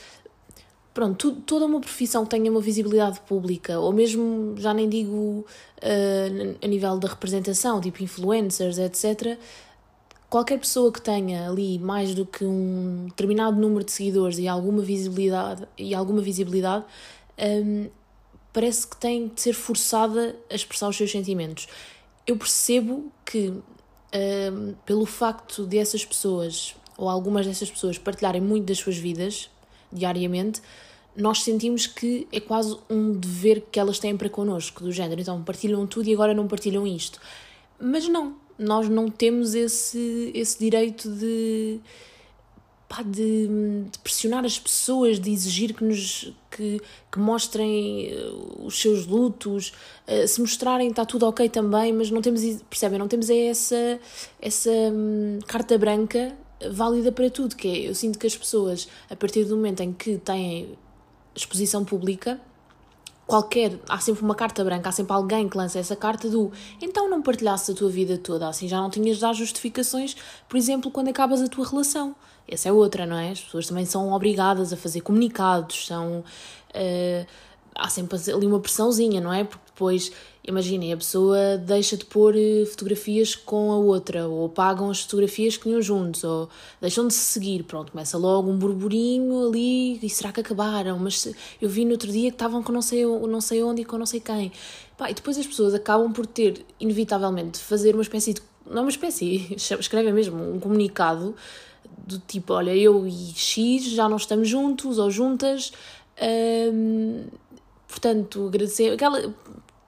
pronto, 0.94 1.32
tu, 1.32 1.40
toda 1.42 1.66
uma 1.66 1.80
profissão 1.80 2.24
que 2.24 2.30
tenha 2.30 2.50
uma 2.50 2.60
visibilidade 2.60 3.20
pública, 3.20 3.78
ou 3.78 3.92
mesmo, 3.92 4.54
já 4.58 4.72
nem 4.72 4.88
digo 4.88 5.14
uh, 5.14 6.56
a 6.62 6.66
nível 6.66 6.98
da 6.98 7.08
representação, 7.08 7.80
tipo 7.80 8.02
influencers, 8.02 8.78
etc., 8.78 9.38
qualquer 10.30 10.58
pessoa 10.58 10.92
que 10.92 11.00
tenha 11.00 11.48
ali 11.48 11.78
mais 11.78 12.14
do 12.14 12.26
que 12.26 12.44
um 12.44 13.06
determinado 13.06 13.58
número 13.58 13.84
de 13.84 13.92
seguidores 13.92 14.38
e 14.38 14.48
alguma 14.48 14.82
visibilidade, 14.82 15.66
e 15.78 15.94
alguma 15.94 16.20
visibilidade 16.20 16.84
um, 17.38 17.88
parece 18.52 18.86
que 18.86 18.96
tem 18.96 19.28
de 19.28 19.40
ser 19.40 19.52
forçada 19.52 20.36
a 20.50 20.54
expressar 20.54 20.88
os 20.88 20.96
seus 20.96 21.10
sentimentos. 21.10 21.66
Eu 22.26 22.36
percebo 22.36 23.12
que, 23.24 23.48
um, 23.50 24.74
pelo 24.86 25.04
facto 25.04 25.66
de 25.66 25.78
essas 25.78 26.04
pessoas, 26.04 26.74
ou 26.96 27.08
algumas 27.08 27.46
dessas 27.46 27.70
pessoas, 27.70 27.98
partilharem 27.98 28.40
muito 28.40 28.66
das 28.66 28.78
suas 28.78 28.96
vidas 28.96 29.50
diariamente, 29.92 30.62
nós 31.16 31.42
sentimos 31.42 31.86
que 31.86 32.26
é 32.32 32.40
quase 32.40 32.76
um 32.90 33.12
dever 33.12 33.62
que 33.70 33.78
elas 33.78 33.98
têm 33.98 34.16
para 34.16 34.28
connosco, 34.28 34.82
do 34.82 34.90
género. 34.90 35.20
Então, 35.20 35.42
partilham 35.42 35.86
tudo 35.86 36.08
e 36.08 36.14
agora 36.14 36.34
não 36.34 36.48
partilham 36.48 36.86
isto. 36.86 37.20
Mas 37.78 38.08
não, 38.08 38.36
nós 38.58 38.88
não 38.88 39.08
temos 39.08 39.54
esse, 39.54 40.30
esse 40.34 40.58
direito 40.58 41.08
de 41.10 41.80
pá, 42.88 43.02
de, 43.02 43.48
de, 43.90 43.98
pressionar 44.00 44.44
as 44.44 44.58
pessoas, 44.58 45.18
de 45.18 45.30
exigir 45.30 45.74
que 45.74 45.84
nos 45.84 46.32
que, 46.50 46.80
que 47.10 47.18
mostrem 47.18 48.08
eh, 48.10 48.30
os 48.64 48.80
seus 48.80 49.06
lutos, 49.06 49.72
uh, 50.06 50.28
se 50.28 50.40
mostrarem 50.40 50.88
está 50.88 51.04
tudo 51.04 51.26
ok 51.26 51.48
também, 51.48 51.92
mas 51.92 52.10
não 52.10 52.22
temos, 52.22 52.42
percebem, 52.70 52.96
não 52.98 53.08
temos 53.08 53.28
essa, 53.28 53.98
essa 54.40 54.70
um, 54.70 55.40
carta 55.46 55.76
branca 55.76 56.32
válida 56.70 57.10
para 57.10 57.28
tudo, 57.28 57.56
que 57.56 57.68
é, 57.68 57.88
eu 57.88 57.94
sinto 57.94 58.18
que 58.18 58.26
as 58.26 58.36
pessoas, 58.36 58.86
a 59.10 59.16
partir 59.16 59.44
do 59.44 59.56
momento 59.56 59.80
em 59.82 59.92
que 59.92 60.16
têm 60.18 60.78
exposição 61.34 61.84
pública, 61.84 62.40
qualquer, 63.26 63.78
há 63.88 63.98
sempre 63.98 64.22
uma 64.22 64.34
carta 64.34 64.62
branca, 64.62 64.88
há 64.88 64.92
sempre 64.92 65.12
alguém 65.12 65.48
que 65.48 65.56
lança 65.56 65.78
essa 65.78 65.96
carta 65.96 66.28
do 66.28 66.52
então 66.80 67.08
não 67.08 67.22
partilhasse 67.22 67.72
a 67.72 67.74
tua 67.74 67.88
vida 67.88 68.18
toda, 68.18 68.48
assim 68.48 68.68
já 68.68 68.80
não 68.80 68.90
tinhas 68.90 69.16
de 69.16 69.22
dar 69.22 69.32
justificações, 69.32 70.14
por 70.48 70.56
exemplo, 70.56 70.90
quando 70.90 71.08
acabas 71.08 71.42
a 71.42 71.48
tua 71.48 71.66
relação. 71.66 72.14
Essa 72.48 72.68
é 72.68 72.72
outra, 72.72 73.06
não 73.06 73.16
é? 73.16 73.30
As 73.30 73.40
pessoas 73.40 73.66
também 73.66 73.84
são 73.84 74.12
obrigadas 74.12 74.72
a 74.72 74.76
fazer 74.76 75.00
comunicados, 75.00 75.86
são. 75.86 76.24
Uh, 76.70 77.26
há 77.74 77.88
sempre 77.88 78.18
ali 78.32 78.46
uma 78.46 78.60
pressãozinha, 78.60 79.20
não 79.20 79.32
é? 79.32 79.44
Porque 79.44 79.64
depois, 79.66 80.12
imaginem, 80.46 80.92
a 80.92 80.96
pessoa 80.96 81.58
deixa 81.58 81.96
de 81.96 82.04
pôr 82.04 82.36
eh, 82.36 82.64
fotografias 82.64 83.34
com 83.34 83.72
a 83.72 83.76
outra, 83.76 84.28
ou 84.28 84.46
apagam 84.46 84.88
as 84.90 85.00
fotografias 85.00 85.56
que 85.56 85.64
tinham 85.64 85.82
juntos, 85.82 86.22
ou 86.22 86.48
deixam 86.80 87.08
de 87.08 87.14
se 87.14 87.20
seguir. 87.20 87.64
Pronto, 87.64 87.90
começa 87.90 88.16
logo 88.16 88.48
um 88.50 88.56
burburinho 88.56 89.48
ali, 89.48 89.98
e 90.00 90.08
será 90.08 90.30
que 90.32 90.40
acabaram? 90.40 90.98
Mas 90.98 91.28
eu 91.60 91.68
vi 91.68 91.84
no 91.84 91.92
outro 91.92 92.10
dia 92.12 92.30
que 92.30 92.36
estavam 92.36 92.62
com 92.62 92.70
não 92.72 92.82
sei, 92.82 93.04
não 93.04 93.40
sei 93.40 93.62
onde 93.62 93.82
e 93.82 93.84
com 93.84 93.98
não 93.98 94.06
sei 94.06 94.20
quem. 94.20 94.52
Pá, 94.96 95.10
e 95.10 95.14
depois 95.14 95.36
as 95.36 95.46
pessoas 95.46 95.74
acabam 95.74 96.12
por 96.12 96.26
ter, 96.26 96.64
inevitavelmente, 96.78 97.58
fazer 97.58 97.94
uma 97.94 98.02
espécie 98.02 98.34
de. 98.34 98.42
Não 98.66 98.78
é 98.78 98.80
uma 98.82 98.90
espécie, 98.90 99.54
escrevem 99.58 100.12
mesmo 100.12 100.54
um 100.54 100.60
comunicado 100.60 101.34
do 102.06 102.18
tipo: 102.18 102.52
olha, 102.52 102.74
eu 102.74 103.06
e 103.06 103.32
X 103.34 103.84
já 103.84 104.08
não 104.08 104.16
estamos 104.16 104.48
juntos 104.48 104.98
ou 104.98 105.10
juntas. 105.10 105.72
Hum, 106.72 107.26
portanto, 107.88 108.46
agradecer. 108.46 108.92
Aquela, 108.92 109.34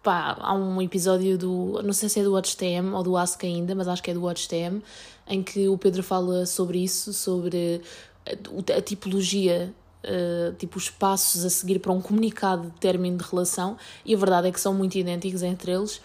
pá, 0.02 0.36
há 0.40 0.54
um 0.54 0.80
episódio 0.80 1.36
do. 1.38 1.80
Não 1.82 1.92
sei 1.92 2.08
se 2.08 2.20
é 2.20 2.22
do 2.22 2.32
WatchTM 2.32 2.92
ou 2.94 3.02
do 3.02 3.16
Ask 3.16 3.42
ainda, 3.44 3.74
mas 3.74 3.88
acho 3.88 4.02
que 4.02 4.10
é 4.10 4.14
do 4.14 4.22
WatchTM, 4.22 4.82
em 5.26 5.42
que 5.42 5.68
o 5.68 5.78
Pedro 5.78 6.02
fala 6.02 6.46
sobre 6.46 6.82
isso, 6.82 7.12
sobre 7.12 7.82
a, 8.26 8.76
a 8.76 8.82
tipologia. 8.82 9.74
Uh, 10.04 10.54
tipo 10.54 10.78
os 10.78 10.88
passos 10.88 11.44
a 11.44 11.50
seguir 11.50 11.80
para 11.80 11.90
um 11.90 12.00
comunicado 12.00 12.68
de 12.68 12.78
término 12.78 13.18
de 13.18 13.24
relação 13.24 13.76
e 14.04 14.14
a 14.14 14.16
verdade 14.16 14.46
é 14.46 14.52
que 14.52 14.60
são 14.60 14.72
muito 14.72 14.94
idênticos 14.96 15.42
entre 15.42 15.72
eles 15.72 16.00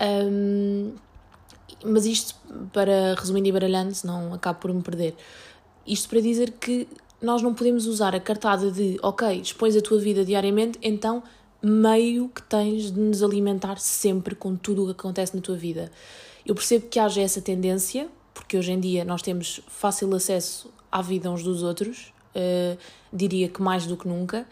um, 0.00 0.92
mas 1.84 2.06
isto 2.06 2.34
para 2.72 3.14
resumindo 3.14 3.48
e 3.48 3.52
baralhando 3.52 3.94
não 4.04 4.34
acabo 4.34 4.60
por 4.60 4.72
me 4.72 4.82
perder 4.82 5.14
isto 5.86 6.08
para 6.08 6.20
dizer 6.20 6.52
que 6.52 6.88
nós 7.20 7.42
não 7.42 7.54
podemos 7.54 7.86
usar 7.86 8.14
a 8.14 8.20
cartada 8.20 8.70
de 8.70 8.98
ok, 9.02 9.40
expões 9.40 9.76
a 9.76 9.80
tua 9.80 9.98
vida 9.98 10.24
diariamente 10.24 10.78
então 10.82 11.22
meio 11.64 12.28
que 12.28 12.42
tens 12.42 12.92
de 12.92 13.00
nos 13.00 13.22
alimentar 13.22 13.78
sempre 13.78 14.34
com 14.34 14.54
tudo 14.54 14.82
o 14.82 14.86
que 14.86 14.92
acontece 14.92 15.34
na 15.34 15.40
tua 15.40 15.56
vida. 15.56 15.90
Eu 16.44 16.54
percebo 16.54 16.88
que 16.88 16.98
haja 16.98 17.22
essa 17.22 17.40
tendência, 17.40 18.06
porque 18.34 18.58
hoje 18.58 18.70
em 18.70 18.78
dia 18.78 19.02
nós 19.02 19.22
temos 19.22 19.62
fácil 19.66 20.14
acesso 20.14 20.70
à 20.92 21.00
vida 21.00 21.30
uns 21.30 21.42
dos 21.42 21.62
outros, 21.62 22.12
uh, 22.36 22.78
diria 23.10 23.48
que 23.48 23.62
mais 23.62 23.86
do 23.86 23.96
que 23.96 24.06
nunca. 24.06 24.46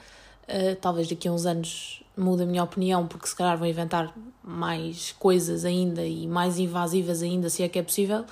Uh, 0.45 0.75
talvez 0.81 1.07
daqui 1.07 1.29
a 1.29 1.33
uns 1.33 1.45
anos 1.45 2.02
mude 2.17 2.43
a 2.43 2.47
minha 2.47 2.63
opinião, 2.63 3.07
porque 3.07 3.27
se 3.27 3.35
calhar 3.35 3.57
vão 3.57 3.67
inventar 3.67 4.15
mais 4.43 5.13
coisas 5.19 5.65
ainda 5.65 6.05
e 6.05 6.27
mais 6.27 6.59
invasivas 6.59 7.23
ainda, 7.23 7.49
se 7.49 7.63
é 7.63 7.69
que 7.69 7.79
é 7.79 7.83
possível 7.83 8.25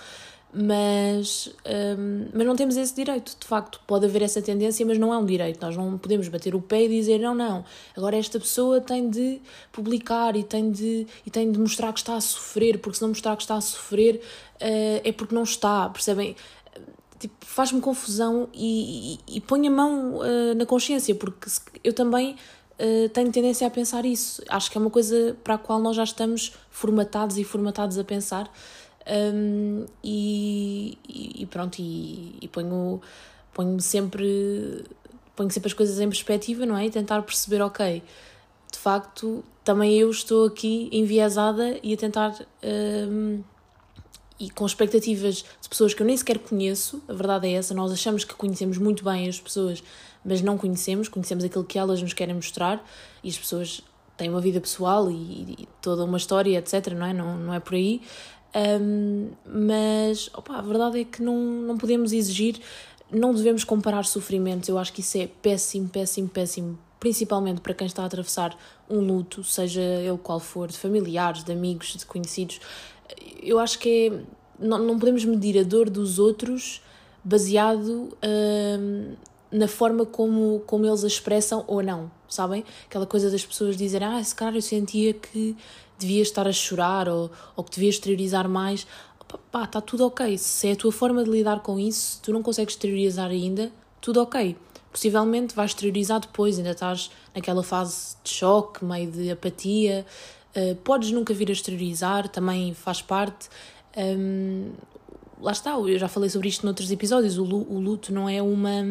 mas, 0.53 1.49
um, 1.97 2.29
mas 2.35 2.47
não 2.47 2.57
temos 2.57 2.77
esse 2.77 2.95
direito, 2.95 3.37
de 3.39 3.47
facto. 3.47 3.81
Pode 3.87 4.07
haver 4.07 4.23
essa 4.23 4.43
tendência, 4.43 4.85
mas 4.85 4.99
não 4.99 5.15
é 5.15 5.19
um 5.19 5.25
direito. 5.25 5.61
Nós 5.65 5.77
não 5.77 5.97
podemos 5.97 6.27
bater 6.29 6.55
o 6.55 6.61
pé 6.61 6.85
e 6.85 6.89
dizer 6.89 7.19
não, 7.19 7.35
não. 7.35 7.65
Agora 7.97 8.17
esta 8.17 8.39
pessoa 8.39 8.81
tem 8.81 9.09
de 9.09 9.41
publicar 9.71 10.35
e 10.35 10.43
tem 10.43 10.71
de, 10.71 11.07
e 11.25 11.31
tem 11.31 11.51
de 11.51 11.59
mostrar 11.59 11.93
que 11.93 12.01
está 12.01 12.17
a 12.17 12.21
sofrer, 12.21 12.79
porque 12.79 12.97
se 12.97 13.03
não 13.03 13.11
mostrar 13.11 13.37
que 13.37 13.43
está 13.43 13.55
a 13.55 13.61
sofrer 13.61 14.17
uh, 14.17 15.01
é 15.05 15.13
porque 15.13 15.35
não 15.35 15.45
está, 15.45 15.89
percebem? 15.89 16.37
tipo, 17.19 17.35
faz-me 17.41 17.83
confusão 17.83 18.49
e, 18.55 19.19
e, 19.29 19.37
e 19.37 19.41
põe 19.43 19.69
a 19.69 19.71
mão 19.71 20.17
uh, 20.17 20.55
na 20.57 20.65
consciência, 20.65 21.15
porque 21.15 21.49
eu 21.85 21.93
também 21.93 22.35
uh, 22.81 23.09
tenho 23.11 23.31
tendência 23.31 23.67
a 23.67 23.71
pensar 23.71 24.05
isso. 24.05 24.43
Acho 24.49 24.71
que 24.71 24.79
é 24.79 24.81
uma 24.81 24.91
coisa 24.91 25.37
para 25.45 25.55
a 25.55 25.59
qual 25.59 25.79
nós 25.79 25.97
já 25.97 26.05
estamos 26.05 26.53
formatados 26.71 27.39
e 27.39 27.45
formatados 27.45 27.99
a 27.99 28.05
pensar. 28.05 28.51
Um, 29.07 29.87
e, 30.05 30.99
e, 31.09 31.47
pronto, 31.47 31.79
e, 31.81 32.37
e 32.41 32.49
ponho, 32.49 33.01
ponho 33.53 33.81
sempre 33.81 34.85
ponho 35.35 35.51
sempre 35.51 35.69
as 35.69 35.73
coisas 35.73 35.99
em 35.99 36.09
perspectiva, 36.09 36.67
não 36.67 36.77
é? 36.77 36.87
E 36.87 36.91
tentar 36.91 37.23
perceber, 37.23 37.63
ok, 37.63 38.03
de 38.71 38.79
facto, 38.79 39.43
também 39.65 39.99
eu 39.99 40.11
estou 40.11 40.47
aqui 40.47 40.89
enviesada 40.93 41.79
e 41.83 41.95
a 41.95 41.97
tentar. 41.97 42.35
Um, 42.63 43.43
e 44.39 44.49
com 44.49 44.65
expectativas 44.65 45.45
de 45.61 45.69
pessoas 45.69 45.93
que 45.93 46.01
eu 46.01 46.07
nem 46.07 46.17
sequer 46.17 46.39
conheço, 46.39 47.03
a 47.07 47.13
verdade 47.13 47.47
é 47.47 47.53
essa, 47.53 47.75
nós 47.75 47.93
achamos 47.93 48.25
que 48.25 48.35
conhecemos 48.35 48.79
muito 48.79 49.05
bem 49.05 49.29
as 49.29 49.39
pessoas, 49.39 49.83
mas 50.25 50.43
não 50.43 50.59
conhecemos, 50.59 51.09
conhecemos 51.09 51.45
aquilo 51.45 51.65
que 51.65 51.79
elas 51.79 52.03
nos 52.03 52.13
querem 52.13 52.35
mostrar 52.35 52.85
e 53.23 53.29
as 53.29 53.39
pessoas 53.39 53.83
têm 54.17 54.29
uma 54.29 54.41
vida 54.41 54.61
pessoal 54.61 55.11
e, 55.11 55.15
e 55.15 55.69
toda 55.81 56.05
uma 56.05 56.19
história, 56.19 56.59
etc, 56.59 56.89
não 56.95 57.07
é? 57.07 57.13
Não, 57.13 57.39
não 57.39 57.55
é 57.55 57.61
por 57.61 57.75
aí. 57.75 58.03
Um, 58.55 59.31
mas 59.47 60.29
opa, 60.35 60.59
a 60.59 60.63
verdade 60.63 61.01
é 61.01 61.05
que 61.05 61.23
não, 61.23 61.37
não 61.37 61.79
podemos 61.79 62.13
exigir, 62.13 62.61
não 63.11 63.33
devemos 63.33 63.65
comparar 63.65 64.05
sofrimentos, 64.05 64.69
eu 64.69 64.77
acho 64.77 64.93
que 64.93 65.01
isso 65.01 65.19
é 65.19 65.29
péssimo, 65.41 65.89
péssimo, 65.89 66.29
péssimo 66.29 66.79
principalmente 66.99 67.63
para 67.63 67.73
quem 67.73 67.87
está 67.87 68.03
a 68.03 68.07
atravessar 68.07 68.57
um 68.89 69.01
luto, 69.01 69.43
seja 69.43 69.81
ele 69.81 70.19
qual 70.19 70.39
for, 70.39 70.69
de 70.69 70.77
familiares, 70.77 71.43
de 71.43 71.51
amigos, 71.51 71.97
de 71.97 72.05
conhecidos. 72.05 72.61
Eu 73.43 73.59
acho 73.59 73.79
que 73.79 74.09
é, 74.09 74.21
não, 74.59 74.79
não 74.79 74.99
podemos 74.99 75.25
medir 75.25 75.59
a 75.59 75.63
dor 75.63 75.89
dos 75.89 76.19
outros 76.19 76.83
baseado 77.25 78.17
na 79.51 79.69
forma 79.69 80.07
como, 80.07 80.63
como 80.67 80.87
eles 80.87 81.05
a 81.05 81.07
expressam 81.07 81.65
ou 81.67 81.83
não, 81.83 82.11
sabem? 82.29 82.65
Aquela 82.87 83.07
coisa 83.07 83.31
das 83.31 83.45
pessoas 83.45 83.77
dizerem, 83.77 84.09
ah, 84.09 84.23
se 84.23 84.35
calhar 84.35 84.55
eu 84.55 84.63
sentia 84.63 85.13
que 85.13 85.57
devia 85.99 86.23
estar 86.23 86.47
a 86.47 86.53
chorar 86.53 87.09
ou, 87.09 87.31
ou 87.57 87.65
que 87.65 87.73
devia 87.73 87.91
exteriorizar 87.91 88.49
mais. 88.49 88.87
Pá, 89.53 89.65
está 89.65 89.81
tudo 89.81 90.07
ok. 90.07 90.37
Se 90.39 90.69
é 90.69 90.73
a 90.73 90.77
tua 90.77 90.91
forma 90.91 91.23
de 91.23 91.31
lidar 91.31 91.61
com 91.61 91.79
isso, 91.79 92.21
tu 92.23 92.33
não 92.33 92.43
consegues 92.43 92.75
exteriorizar 92.75 93.31
ainda, 93.31 93.71
tudo 94.01 94.21
ok 94.21 94.57
possivelmente 94.93 95.55
vais 95.55 95.71
exteriorizar 95.71 96.21
depois, 96.21 96.59
ainda 96.59 96.71
estás 96.71 97.11
naquela 97.35 97.63
fase 97.63 98.17
de 98.25 98.31
choque, 98.31 98.85
meio 98.85 99.11
de 99.11 99.31
apatia, 99.31 100.05
uh, 100.57 100.75
podes 100.77 101.13
nunca 101.13 101.33
vir 101.33 101.49
a 101.49 101.53
exteriorizar, 101.53 102.29
também 102.29 102.75
faz 102.75 103.01
parte. 103.01 103.49
Um, 103.97 104.73
lá 105.41 105.53
está, 105.53 105.71
eu 105.73 105.99
já 105.99 106.09
falei 106.09 106.29
sobre 106.29 106.49
isto 106.49 106.65
noutros 106.67 106.91
episódios, 106.91 107.39
o, 107.39 107.45
o 107.45 107.79
luto 107.79 108.13
não 108.13 108.29
é 108.29 108.43
uma 108.43 108.85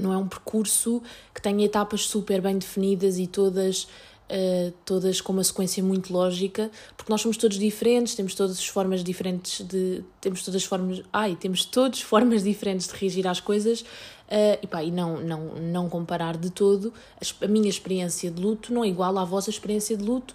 não 0.00 0.12
é 0.12 0.16
um 0.16 0.28
percurso 0.28 1.02
que 1.34 1.40
tenha 1.40 1.64
etapas 1.64 2.02
super 2.02 2.40
bem 2.40 2.58
definidas 2.58 3.18
e 3.18 3.26
todas 3.26 3.86
uh, 4.30 4.72
todas 4.84 5.20
com 5.20 5.32
uma 5.32 5.44
sequência 5.44 5.82
muito 5.82 6.12
lógica, 6.12 6.70
porque 6.96 7.10
nós 7.10 7.20
somos 7.20 7.36
todos 7.36 7.58
diferentes, 7.58 8.14
temos 8.14 8.34
todas 8.34 8.58
as 8.58 8.66
formas 8.66 9.02
diferentes 9.02 9.66
de. 9.66 10.04
temos 10.20 10.44
todas 10.44 10.62
as 10.62 10.64
formas. 10.64 11.02
Ai, 11.12 11.36
temos 11.38 11.64
todas 11.64 12.00
formas 12.00 12.44
diferentes 12.44 12.86
de 12.86 12.94
reagir 12.94 13.26
às 13.26 13.40
coisas. 13.40 13.80
Uh, 13.80 14.58
e, 14.62 14.66
pá, 14.68 14.84
e 14.84 14.92
não, 14.92 15.20
não, 15.20 15.40
não 15.56 15.88
comparar 15.88 16.36
de 16.36 16.50
todo 16.50 16.94
a, 17.20 17.44
a 17.44 17.48
minha 17.48 17.68
experiência 17.68 18.30
de 18.30 18.40
luto 18.40 18.72
não 18.72 18.84
é 18.84 18.88
igual 18.88 19.18
à 19.18 19.24
vossa 19.24 19.50
experiência 19.50 19.96
de 19.96 20.04
luto 20.04 20.34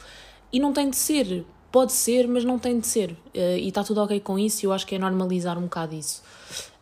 e 0.51 0.60
não 0.60 0.74
tem 0.74 0.89
de 0.89 0.98
ser, 0.98 1.45
pode 1.72 1.93
ser, 1.93 2.27
mas 2.27 2.43
não 2.43 2.60
tem 2.60 2.77
de 2.77 2.88
ser. 2.88 3.12
Uh, 3.12 3.57
e 3.57 3.69
está 3.69 3.86
tudo 3.86 4.01
ok 4.01 4.19
com 4.19 4.38
isso 4.38 4.65
e 4.65 4.67
eu 4.67 4.74
acho 4.74 4.86
que 4.86 4.95
é 4.95 5.00
normalizar 5.00 5.57
um 5.57 5.63
bocado 5.63 5.95
isso. 5.95 6.22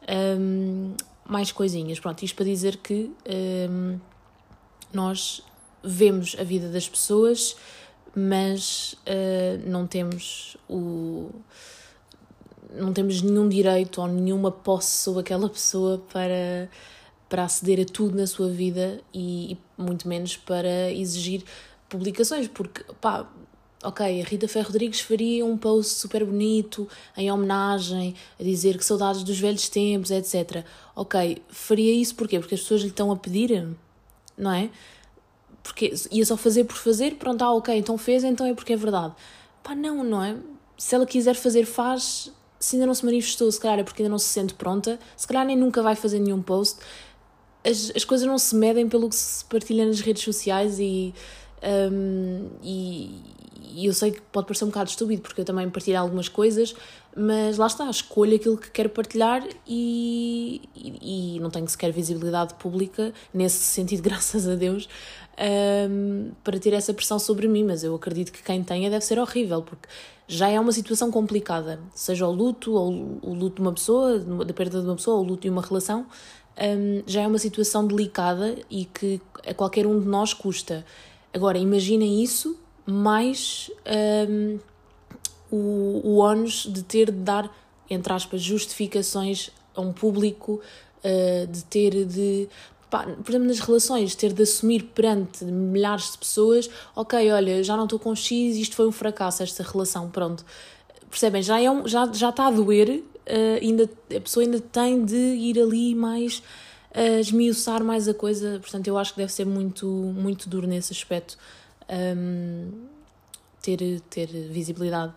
Um, 0.09 0.95
mais 1.25 1.51
coisinhas, 1.51 2.00
pronto, 2.00 2.24
isto 2.24 2.36
para 2.36 2.46
dizer 2.46 2.77
que 2.77 3.12
um, 3.70 4.00
nós 4.94 5.44
vemos 5.84 6.36
a 6.39 6.44
vida 6.44 6.70
das 6.70 6.88
pessoas, 6.88 7.56
mas 8.15 8.94
uh, 9.08 9.70
não 9.70 9.88
temos 9.88 10.58
o 10.70 11.30
não 12.75 12.92
temos 12.92 13.22
nenhum 13.22 13.48
direito 13.48 14.01
ou 14.01 14.08
nenhuma 14.08 14.51
posse 14.51 15.03
sobre 15.03 15.22
aquela 15.22 15.48
pessoa 15.48 16.03
para 16.12 16.70
para 17.30 17.46
aceder 17.46 17.82
a 17.82 17.86
tudo 17.86 18.15
na 18.15 18.27
sua 18.27 18.50
vida 18.50 19.01
e, 19.13 19.53
e 19.53 19.58
muito 19.82 20.08
menos 20.08 20.38
para 20.38 20.92
exigir 20.92 21.44
publicações, 21.89 22.48
porque 22.48 22.84
pá, 23.01 23.27
ok, 23.83 24.21
a 24.21 24.25
Rita 24.25 24.47
Ferro 24.47 24.67
Rodrigues 24.67 24.99
faria 24.99 25.45
um 25.45 25.57
post 25.57 25.93
super 25.93 26.25
bonito 26.25 26.87
em 27.17 27.31
homenagem, 27.31 28.15
a 28.39 28.43
dizer 28.43 28.77
que 28.77 28.85
saudades 28.85 29.23
dos 29.23 29.39
velhos 29.39 29.69
tempos, 29.69 30.11
etc. 30.11 30.65
Ok, 30.95 31.41
faria 31.49 31.93
isso 31.93 32.15
porquê? 32.15 32.39
Porque 32.39 32.55
as 32.55 32.61
pessoas 32.61 32.81
lhe 32.81 32.87
estão 32.87 33.11
a 33.11 33.15
pedir, 33.15 33.67
não 34.37 34.51
é? 34.51 34.69
porque 35.63 35.93
ia 36.11 36.25
só 36.25 36.35
fazer 36.35 36.65
por 36.65 36.75
fazer, 36.75 37.15
pronto, 37.15 37.41
ah, 37.41 37.53
ok, 37.53 37.75
então 37.75 37.97
fez, 37.97 38.23
então 38.23 38.45
é 38.45 38.53
porque 38.53 38.73
é 38.73 38.75
verdade. 38.75 39.13
Pá, 39.63 39.73
não, 39.73 40.03
não 40.03 40.21
é? 40.21 40.35
Se 40.77 40.93
ela 40.93 41.05
quiser 41.05 41.35
fazer, 41.35 41.65
faz. 41.65 42.31
Se 42.59 42.75
ainda 42.75 42.85
não 42.85 42.93
se 42.93 43.05
manifestou, 43.05 43.51
se 43.51 43.59
calhar 43.59 43.79
é 43.79 43.83
porque 43.83 44.01
ainda 44.03 44.11
não 44.11 44.19
se 44.19 44.27
sente 44.27 44.53
pronta, 44.53 44.99
se 45.15 45.27
calhar 45.27 45.45
nem 45.45 45.55
nunca 45.55 45.81
vai 45.81 45.95
fazer 45.95 46.19
nenhum 46.19 46.41
post. 46.41 46.79
As, 47.63 47.91
as 47.95 48.03
coisas 48.03 48.27
não 48.27 48.37
se 48.37 48.55
medem 48.55 48.87
pelo 48.89 49.09
que 49.09 49.15
se 49.15 49.43
partilha 49.45 49.85
nas 49.85 50.01
redes 50.01 50.21
sociais 50.21 50.79
e, 50.79 51.13
um, 51.91 52.49
e, 52.61 53.21
e 53.75 53.86
eu 53.86 53.93
sei 53.93 54.12
que 54.12 54.22
pode 54.22 54.48
parecer 54.48 54.65
um 54.65 54.67
bocado 54.67 54.89
estúpido, 54.89 55.22
porque 55.22 55.41
eu 55.41 55.46
também 55.46 55.70
partilho 55.70 56.00
algumas 56.00 56.27
coisas, 56.27 56.75
mas 57.15 57.58
lá 57.58 57.67
está, 57.67 57.89
escolho 57.89 58.36
aquilo 58.36 58.58
que 58.58 58.70
quero 58.72 58.89
partilhar 58.89 59.43
e, 59.67 60.62
e, 60.75 61.36
e 61.36 61.39
não 61.39 61.50
tenho 61.50 61.67
sequer 61.67 61.91
visibilidade 61.91 62.55
pública 62.55 63.13
nesse 63.34 63.58
sentido, 63.58 64.01
graças 64.03 64.48
a 64.48 64.55
Deus 64.55 64.88
um, 65.89 66.32
para 66.43 66.60
ter 66.60 66.74
essa 66.74 66.93
pressão 66.93 67.17
sobre 67.20 67.48
mim, 67.48 67.63
mas 67.63 67.84
eu 67.84 67.96
acredito 67.96 68.32
que 68.32 68.43
quem 68.43 68.63
tenha 68.63 68.89
deve 68.89 69.03
ser 69.03 69.20
horrível, 69.20 69.62
porque 69.62 69.88
já 70.27 70.50
é 70.50 70.60
uma 70.60 70.72
situação 70.72 71.12
complicada, 71.12 71.79
seja 71.93 72.27
o 72.27 72.32
luto, 72.32 72.74
ou 72.74 73.20
o 73.22 73.34
luto 73.34 73.58
de 73.58 73.62
uma 73.62 73.74
pessoa, 73.74 74.20
da 74.20 74.53
perda 74.53 74.79
de 74.79 74.86
uma 74.86 74.96
pessoa, 74.96 75.17
ou 75.17 75.24
o 75.24 75.27
luto 75.27 75.43
de 75.43 75.50
uma 75.50 75.62
relação, 75.62 76.05
um, 76.58 77.03
já 77.05 77.22
é 77.22 77.27
uma 77.27 77.39
situação 77.39 77.86
delicada 77.86 78.55
e 78.70 78.86
que 78.86 79.20
a 79.46 79.53
qualquer 79.53 79.86
um 79.88 80.00
de 80.00 80.08
nós 80.08 80.34
custa. 80.34 80.86
Agora, 81.34 81.58
imaginem 81.58 82.24
isso 82.24 82.58
mais 82.85 83.71
um, 84.29 84.59
o, 85.51 86.01
o 86.03 86.17
ónus 86.17 86.67
de 86.69 86.83
ter 86.83 87.11
de 87.11 87.17
dar, 87.17 87.49
entre 87.89 88.11
aspas, 88.11 88.41
justificações 88.41 89.51
a 89.75 89.81
um 89.81 89.93
público, 89.93 90.61
uh, 91.03 91.47
de 91.47 91.63
ter 91.65 92.05
de 92.05 92.49
pá, 92.93 93.07
por 93.23 93.31
exemplo, 93.31 93.47
nas 93.47 93.59
relações, 93.59 94.13
ter 94.13 94.31
de 94.31 94.43
assumir 94.43 94.83
perante 94.83 95.43
milhares 95.43 96.11
de 96.11 96.17
pessoas, 96.19 96.69
ok, 96.95 97.31
olha, 97.31 97.63
já 97.63 97.75
não 97.75 97.85
estou 97.85 97.97
com 97.97 98.13
X, 98.15 98.55
isto 98.55 98.75
foi 98.75 98.85
um 98.87 98.91
fracasso, 98.91 99.41
esta 99.41 99.63
relação, 99.63 100.11
pronto. 100.11 100.45
Percebem? 101.09 101.41
Já, 101.41 101.59
é 101.59 101.71
um, 101.71 101.87
já, 101.87 102.11
já 102.13 102.29
está 102.29 102.45
a 102.45 102.51
doer, 102.51 103.03
uh, 103.27 103.59
ainda, 103.59 103.89
a 104.15 104.19
pessoa 104.19 104.43
ainda 104.43 104.59
tem 104.59 105.03
de 105.03 105.15
ir 105.15 105.59
ali 105.59 105.95
mais, 105.95 106.43
uh, 106.95 107.19
esmiuçar 107.19 107.83
mais 107.83 108.07
a 108.07 108.13
coisa, 108.13 108.59
portanto, 108.59 108.87
eu 108.87 108.95
acho 108.95 109.13
que 109.13 109.19
deve 109.19 109.31
ser 109.31 109.45
muito, 109.45 109.87
muito 109.87 110.47
duro 110.47 110.67
nesse 110.67 110.93
aspecto. 110.93 111.35
Um, 111.89 112.87
ter, 113.61 114.01
ter 114.09 114.27
visibilidade 114.27 115.13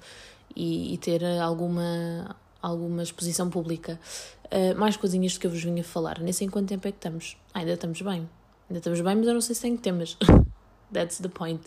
e, 0.54 0.94
e 0.94 0.98
ter 0.98 1.22
alguma, 1.40 2.36
alguma 2.62 3.02
exposição 3.02 3.50
pública. 3.50 4.00
Uh, 4.46 4.78
mais 4.78 4.96
coisinhas 4.96 5.34
do 5.34 5.40
que 5.40 5.46
eu 5.46 5.50
vos 5.50 5.62
vinha 5.62 5.82
falar. 5.82 6.20
Nem 6.20 6.32
sei 6.32 6.46
em 6.46 6.50
quanto 6.50 6.68
tempo 6.68 6.86
é 6.86 6.92
que 6.92 6.98
estamos. 6.98 7.36
Ah, 7.52 7.58
ainda 7.60 7.72
estamos 7.72 8.00
bem. 8.00 8.28
Ainda 8.68 8.78
estamos 8.78 9.00
bem, 9.00 9.16
mas 9.16 9.26
eu 9.26 9.34
não 9.34 9.40
sei 9.40 9.54
se 9.54 9.62
tem 9.62 9.76
temas. 9.76 10.16
That's 10.92 11.18
the 11.18 11.28
point. 11.28 11.62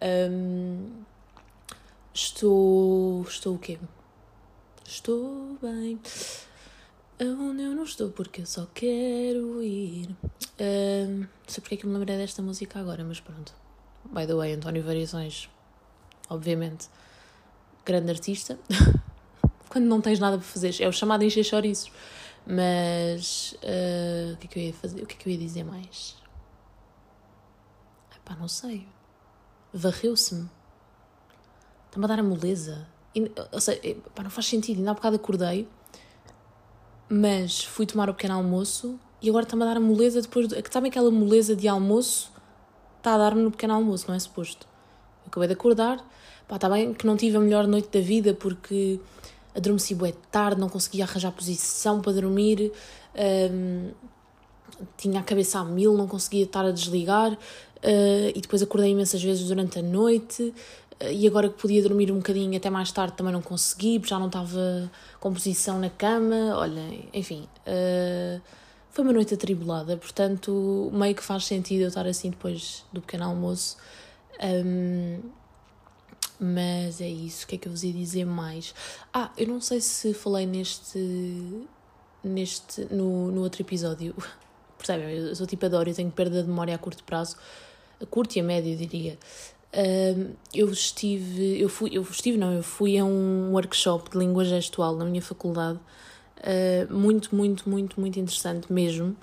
Um, 0.00 0.88
estou. 2.14 3.22
Estou 3.22 3.56
o 3.56 3.58
quê? 3.58 3.78
Estou 4.86 5.58
bem. 5.60 6.00
Onde 7.18 7.62
eu 7.62 7.74
não 7.74 7.84
estou 7.84 8.10
porque 8.10 8.42
eu 8.42 8.46
só 8.46 8.66
quero 8.72 9.62
ir. 9.62 10.08
Um, 10.60 11.20
não 11.20 11.28
sei 11.48 11.60
porque 11.60 11.74
é 11.74 11.78
que 11.78 11.86
me 11.86 11.94
lembrei 11.94 12.16
desta 12.16 12.40
música 12.40 12.78
agora, 12.78 13.02
mas 13.02 13.20
pronto. 13.20 13.52
By 14.12 14.26
the 14.26 14.34
way, 14.34 14.52
António 14.54 14.82
Variações, 14.82 15.48
obviamente, 16.28 16.88
grande 17.84 18.10
artista. 18.10 18.58
quando 19.76 19.84
não 19.84 20.00
tens 20.00 20.18
nada 20.18 20.38
para 20.38 20.46
fazer. 20.46 20.74
É 20.80 20.88
o 20.88 20.92
chamado 20.92 21.22
encher 21.22 21.44
chouriços. 21.44 21.92
Mas 22.46 23.54
uh, 23.62 24.32
o 24.32 24.36
que 24.38 24.46
é 24.46 24.48
que 24.48 24.58
eu 24.58 24.62
ia 24.62 24.72
fazer? 24.72 25.02
O 25.02 25.06
que 25.06 25.14
é 25.14 25.18
que 25.18 25.28
eu 25.28 25.32
ia 25.32 25.38
dizer 25.38 25.64
mais? 25.64 26.16
Ai 28.10 28.18
pá, 28.24 28.34
não 28.36 28.48
sei. 28.48 28.88
Varreu-se-me. 29.74 30.48
Está-me 31.86 32.04
a 32.04 32.08
dar 32.08 32.20
a 32.20 32.22
moleza. 32.22 32.86
Ou 33.52 33.60
seja, 33.60 33.80
eh, 33.84 33.96
pá, 34.14 34.22
não 34.22 34.30
faz 34.30 34.46
sentido. 34.46 34.78
Ainda 34.78 34.92
há 34.92 34.94
bocado 34.94 35.16
acordei, 35.16 35.68
mas 37.08 37.62
fui 37.62 37.84
tomar 37.84 38.08
o 38.08 38.14
pequeno 38.14 38.34
almoço 38.34 38.98
e 39.20 39.28
agora 39.28 39.44
está-me 39.44 39.62
a 39.64 39.66
dar 39.66 39.76
a 39.76 39.80
moleza 39.80 40.22
depois. 40.22 40.48
Do... 40.48 40.56
Sabem 40.70 40.88
aquela 40.90 41.10
moleza 41.10 41.54
de 41.54 41.68
almoço? 41.68 42.32
Está 43.06 43.14
a 43.14 43.18
dar-me 43.18 43.40
no 43.40 43.52
pequeno 43.52 43.72
almoço, 43.72 44.06
não 44.08 44.16
é 44.16 44.18
suposto? 44.18 44.66
Eu 45.24 45.28
acabei 45.28 45.46
de 45.46 45.54
acordar. 45.54 46.04
Pá, 46.48 46.56
está 46.56 46.68
bem 46.68 46.92
que 46.92 47.06
não 47.06 47.16
tive 47.16 47.36
a 47.36 47.40
melhor 47.40 47.64
noite 47.64 47.88
da 47.96 48.04
vida 48.04 48.34
porque 48.34 48.98
adormeci 49.54 49.94
bué 49.94 50.12
tarde, 50.28 50.60
não 50.60 50.68
conseguia 50.68 51.04
arranjar 51.04 51.30
posição 51.30 52.00
para 52.00 52.14
dormir, 52.14 52.72
um, 53.52 53.92
tinha 54.96 55.20
a 55.20 55.22
cabeça 55.22 55.60
a 55.60 55.64
mil, 55.64 55.96
não 55.96 56.08
conseguia 56.08 56.42
estar 56.42 56.64
a 56.64 56.72
desligar, 56.72 57.34
uh, 57.34 57.38
e 58.34 58.40
depois 58.40 58.60
acordei 58.60 58.90
imensas 58.90 59.22
vezes 59.22 59.46
durante 59.46 59.78
a 59.78 59.82
noite, 59.82 60.42
uh, 61.00 61.08
e 61.08 61.28
agora 61.28 61.48
que 61.48 61.62
podia 61.62 61.80
dormir 61.84 62.10
um 62.10 62.16
bocadinho 62.16 62.56
até 62.56 62.70
mais 62.70 62.90
tarde 62.90 63.16
também 63.16 63.32
não 63.32 63.40
consegui, 63.40 64.02
já 64.04 64.18
não 64.18 64.26
estava 64.26 64.90
com 65.20 65.32
posição 65.32 65.78
na 65.78 65.90
cama, 65.90 66.56
olha, 66.56 66.82
enfim... 67.14 67.46
Uh, 67.64 68.65
foi 68.96 69.04
uma 69.04 69.12
noite 69.12 69.34
atribulada, 69.34 69.94
portanto, 69.98 70.90
meio 70.90 71.14
que 71.14 71.22
faz 71.22 71.44
sentido 71.44 71.82
eu 71.82 71.88
estar 71.88 72.06
assim 72.06 72.30
depois 72.30 72.82
do 72.90 73.02
pequeno 73.02 73.24
almoço. 73.24 73.76
Um, 74.42 75.20
mas 76.40 76.98
é 77.02 77.08
isso, 77.08 77.44
o 77.44 77.48
que 77.48 77.56
é 77.56 77.58
que 77.58 77.68
eu 77.68 77.72
vos 77.72 77.84
ia 77.84 77.92
dizer 77.92 78.24
mais? 78.24 78.74
Ah, 79.12 79.30
eu 79.36 79.48
não 79.48 79.60
sei 79.60 79.82
se 79.82 80.14
falei 80.14 80.46
neste. 80.46 80.98
neste 82.24 82.86
no, 82.86 83.30
no 83.30 83.42
outro 83.42 83.60
episódio. 83.60 84.14
Percebem? 84.78 85.14
Eu 85.14 85.36
sou 85.36 85.46
tipo 85.46 85.66
adoro, 85.66 85.90
eu 85.90 85.94
tenho 85.94 86.10
perda 86.10 86.42
de 86.42 86.48
memória 86.48 86.74
a 86.74 86.78
curto 86.78 87.04
prazo, 87.04 87.36
a 88.00 88.06
curto 88.06 88.34
e 88.36 88.40
a 88.40 88.42
médio, 88.42 88.72
eu 88.72 88.78
diria. 88.78 89.18
Um, 89.74 90.32
eu 90.54 90.70
estive, 90.70 91.60
eu 91.60 91.68
fui, 91.68 91.90
eu 91.92 92.00
estive, 92.00 92.38
não, 92.38 92.50
eu 92.50 92.62
fui 92.62 92.96
a 92.96 93.04
um 93.04 93.52
workshop 93.52 94.10
de 94.10 94.16
língua 94.16 94.42
gestual 94.42 94.96
na 94.96 95.04
minha 95.04 95.20
faculdade 95.20 95.78
uh, 96.46 96.94
muito, 96.94 97.34
muito, 97.34 97.68
muito, 97.68 98.00
muito 98.00 98.18
interessante 98.18 98.72
mesmo. 98.72 99.16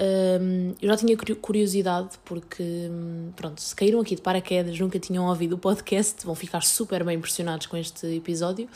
Um, 0.00 0.74
eu 0.80 0.88
já 0.88 0.96
tinha 0.96 1.16
curiosidade 1.36 2.18
porque, 2.24 2.90
pronto, 3.36 3.60
se 3.60 3.74
caíram 3.74 4.00
aqui 4.00 4.14
de 4.14 4.22
paraquedas, 4.22 4.78
nunca 4.78 4.98
tinham 4.98 5.26
ouvido 5.26 5.54
o 5.54 5.58
podcast, 5.58 6.24
vão 6.24 6.34
ficar 6.34 6.62
super 6.62 7.04
bem 7.04 7.16
impressionados 7.18 7.66
com 7.66 7.76
este 7.76 8.06
episódio. 8.06 8.66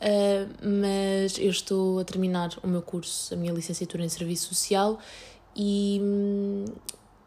Uh, 0.00 0.82
mas 0.82 1.38
eu 1.38 1.50
estou 1.50 1.98
a 1.98 2.04
terminar 2.04 2.50
o 2.62 2.68
meu 2.68 2.82
curso, 2.82 3.32
a 3.32 3.36
minha 3.36 3.52
licenciatura 3.52 4.04
em 4.04 4.08
Serviço 4.08 4.54
Social, 4.54 4.98
e, 5.56 6.00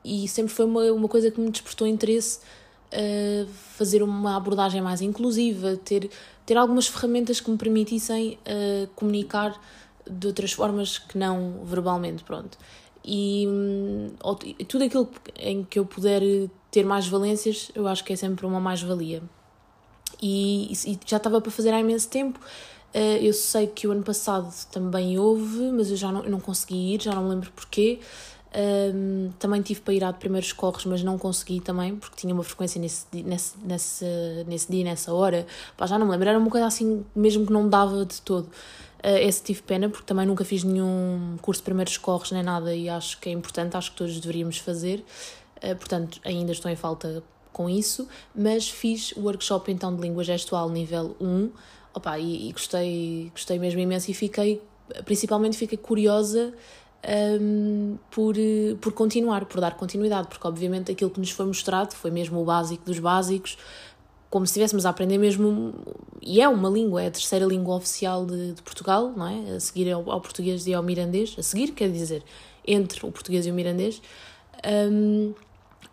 e 0.05 0.27
sempre 0.27 0.53
foi 0.53 0.65
uma, 0.65 0.83
uma 0.91 1.07
coisa 1.07 1.31
que 1.31 1.39
me 1.39 1.49
despertou 1.49 1.87
interesse 1.87 2.39
uh, 2.93 3.47
fazer 3.75 4.03
uma 4.03 4.37
abordagem 4.37 4.81
mais 4.81 5.01
inclusiva, 5.01 5.75
ter, 5.77 6.09
ter 6.45 6.57
algumas 6.57 6.87
ferramentas 6.87 7.39
que 7.39 7.49
me 7.49 7.57
permitissem 7.57 8.37
uh, 8.45 8.87
comunicar 8.95 9.59
de 10.09 10.27
outras 10.27 10.51
formas 10.53 10.97
que 10.97 11.17
não 11.17 11.63
verbalmente, 11.63 12.23
pronto. 12.23 12.57
E, 13.03 13.47
hum, 13.47 14.11
tudo 14.67 14.83
aquilo 14.83 15.09
em 15.39 15.63
que 15.63 15.79
eu 15.79 15.85
puder 15.85 16.21
ter 16.69 16.85
mais 16.85 17.07
valências, 17.07 17.71
eu 17.75 17.87
acho 17.87 18.03
que 18.03 18.13
é 18.13 18.15
sempre 18.15 18.45
uma 18.45 18.59
mais-valia. 18.59 19.21
E, 20.21 20.71
e, 20.71 20.99
já 21.05 21.17
estava 21.17 21.41
para 21.41 21.51
fazer 21.51 21.73
há 21.73 21.79
imenso 21.79 22.09
tempo. 22.09 22.39
Uh, 22.93 23.23
eu 23.23 23.33
sei 23.33 23.67
que 23.67 23.87
o 23.87 23.91
ano 23.91 24.03
passado 24.03 24.53
também 24.71 25.17
houve, 25.17 25.71
mas 25.71 25.89
eu 25.89 25.95
já 25.95 26.11
não, 26.11 26.23
eu 26.23 26.29
não 26.29 26.39
consegui 26.39 26.93
ir, 26.95 27.01
já 27.01 27.13
não 27.15 27.23
me 27.23 27.29
lembro 27.29 27.51
porquê. 27.51 27.99
Um, 28.53 29.31
também 29.39 29.61
tive 29.61 29.79
para 29.79 29.93
ir 29.93 30.03
a 30.03 30.11
de 30.11 30.19
primeiros 30.19 30.51
corres, 30.51 30.83
mas 30.85 31.01
não 31.01 31.17
consegui 31.17 31.61
também, 31.61 31.95
porque 31.95 32.17
tinha 32.17 32.33
uma 32.33 32.43
frequência 32.43 32.81
nesse, 32.81 33.05
nesse, 33.13 33.57
nesse, 33.63 34.05
nesse 34.45 34.69
dia, 34.69 34.83
nessa 34.83 35.13
hora. 35.13 35.47
Pá, 35.77 35.85
já 35.85 35.97
não 35.97 36.05
me 36.05 36.11
lembro, 36.11 36.27
era 36.27 36.37
uma 36.37 36.49
coisa 36.49 36.67
assim 36.67 37.05
mesmo 37.15 37.45
que 37.45 37.53
não 37.53 37.69
dava 37.69 38.05
de 38.05 38.21
todo. 38.21 38.49
Uh, 39.03 39.17
esse 39.17 39.41
tive 39.41 39.63
pena, 39.63 39.89
porque 39.89 40.05
também 40.05 40.25
nunca 40.25 40.45
fiz 40.45 40.63
nenhum 40.63 41.37
curso 41.41 41.61
de 41.61 41.65
primeiros 41.65 41.97
corres 41.97 42.31
nem 42.31 42.43
nada 42.43 42.75
e 42.75 42.87
acho 42.87 43.19
que 43.19 43.29
é 43.29 43.31
importante, 43.31 43.75
acho 43.75 43.91
que 43.91 43.97
todos 43.97 44.19
deveríamos 44.19 44.57
fazer. 44.57 45.03
Uh, 45.57 45.75
portanto, 45.75 46.19
ainda 46.23 46.51
estou 46.51 46.69
em 46.69 46.75
falta 46.75 47.23
com 47.51 47.69
isso, 47.69 48.07
mas 48.33 48.69
fiz 48.69 49.11
o 49.13 49.21
workshop 49.21 49.71
então 49.71 49.95
de 49.95 50.01
língua 50.01 50.23
gestual 50.23 50.69
nível 50.69 51.15
1 51.19 51.51
opa, 51.93 52.17
e, 52.17 52.49
e 52.49 52.51
gostei, 52.51 53.31
gostei 53.33 53.59
mesmo 53.59 53.79
imenso 53.79 54.09
e 54.09 54.13
fiquei, 54.13 54.61
principalmente 55.05 55.57
fiquei 55.57 55.77
curiosa 55.77 56.53
um, 57.41 57.97
por, 58.09 58.35
por 58.79 58.93
continuar, 58.93 59.45
por 59.45 59.59
dar 59.59 59.75
continuidade, 59.75 60.27
porque 60.27 60.47
obviamente 60.47 60.91
aquilo 60.91 61.09
que 61.09 61.19
nos 61.19 61.31
foi 61.31 61.45
mostrado 61.45 61.93
foi 61.93 62.11
mesmo 62.11 62.39
o 62.41 62.45
básico 62.45 62.85
dos 62.85 62.99
básicos, 62.99 63.57
como 64.31 64.47
se 64.47 64.51
estivéssemos 64.51 64.85
a 64.85 64.89
aprender 64.89 65.17
mesmo, 65.17 65.73
e 66.21 66.39
é 66.39 66.47
uma 66.47 66.69
língua, 66.69 67.03
é 67.03 67.07
a 67.07 67.11
terceira 67.11 67.45
língua 67.45 67.75
oficial 67.75 68.25
de, 68.25 68.53
de 68.53 68.61
Portugal, 68.61 69.13
não 69.15 69.27
é? 69.27 69.55
A 69.55 69.59
seguir 69.59 69.91
ao, 69.91 70.09
ao, 70.09 70.21
português 70.21 70.65
e 70.65 70.73
ao 70.73 70.81
mirandês, 70.81 71.35
a 71.37 71.43
seguir 71.43 71.73
quer 71.73 71.91
dizer, 71.91 72.23
entre 72.65 73.05
o 73.05 73.11
português 73.11 73.45
e 73.45 73.51
o 73.51 73.53
mirandês. 73.53 74.01
Um, 74.65 75.33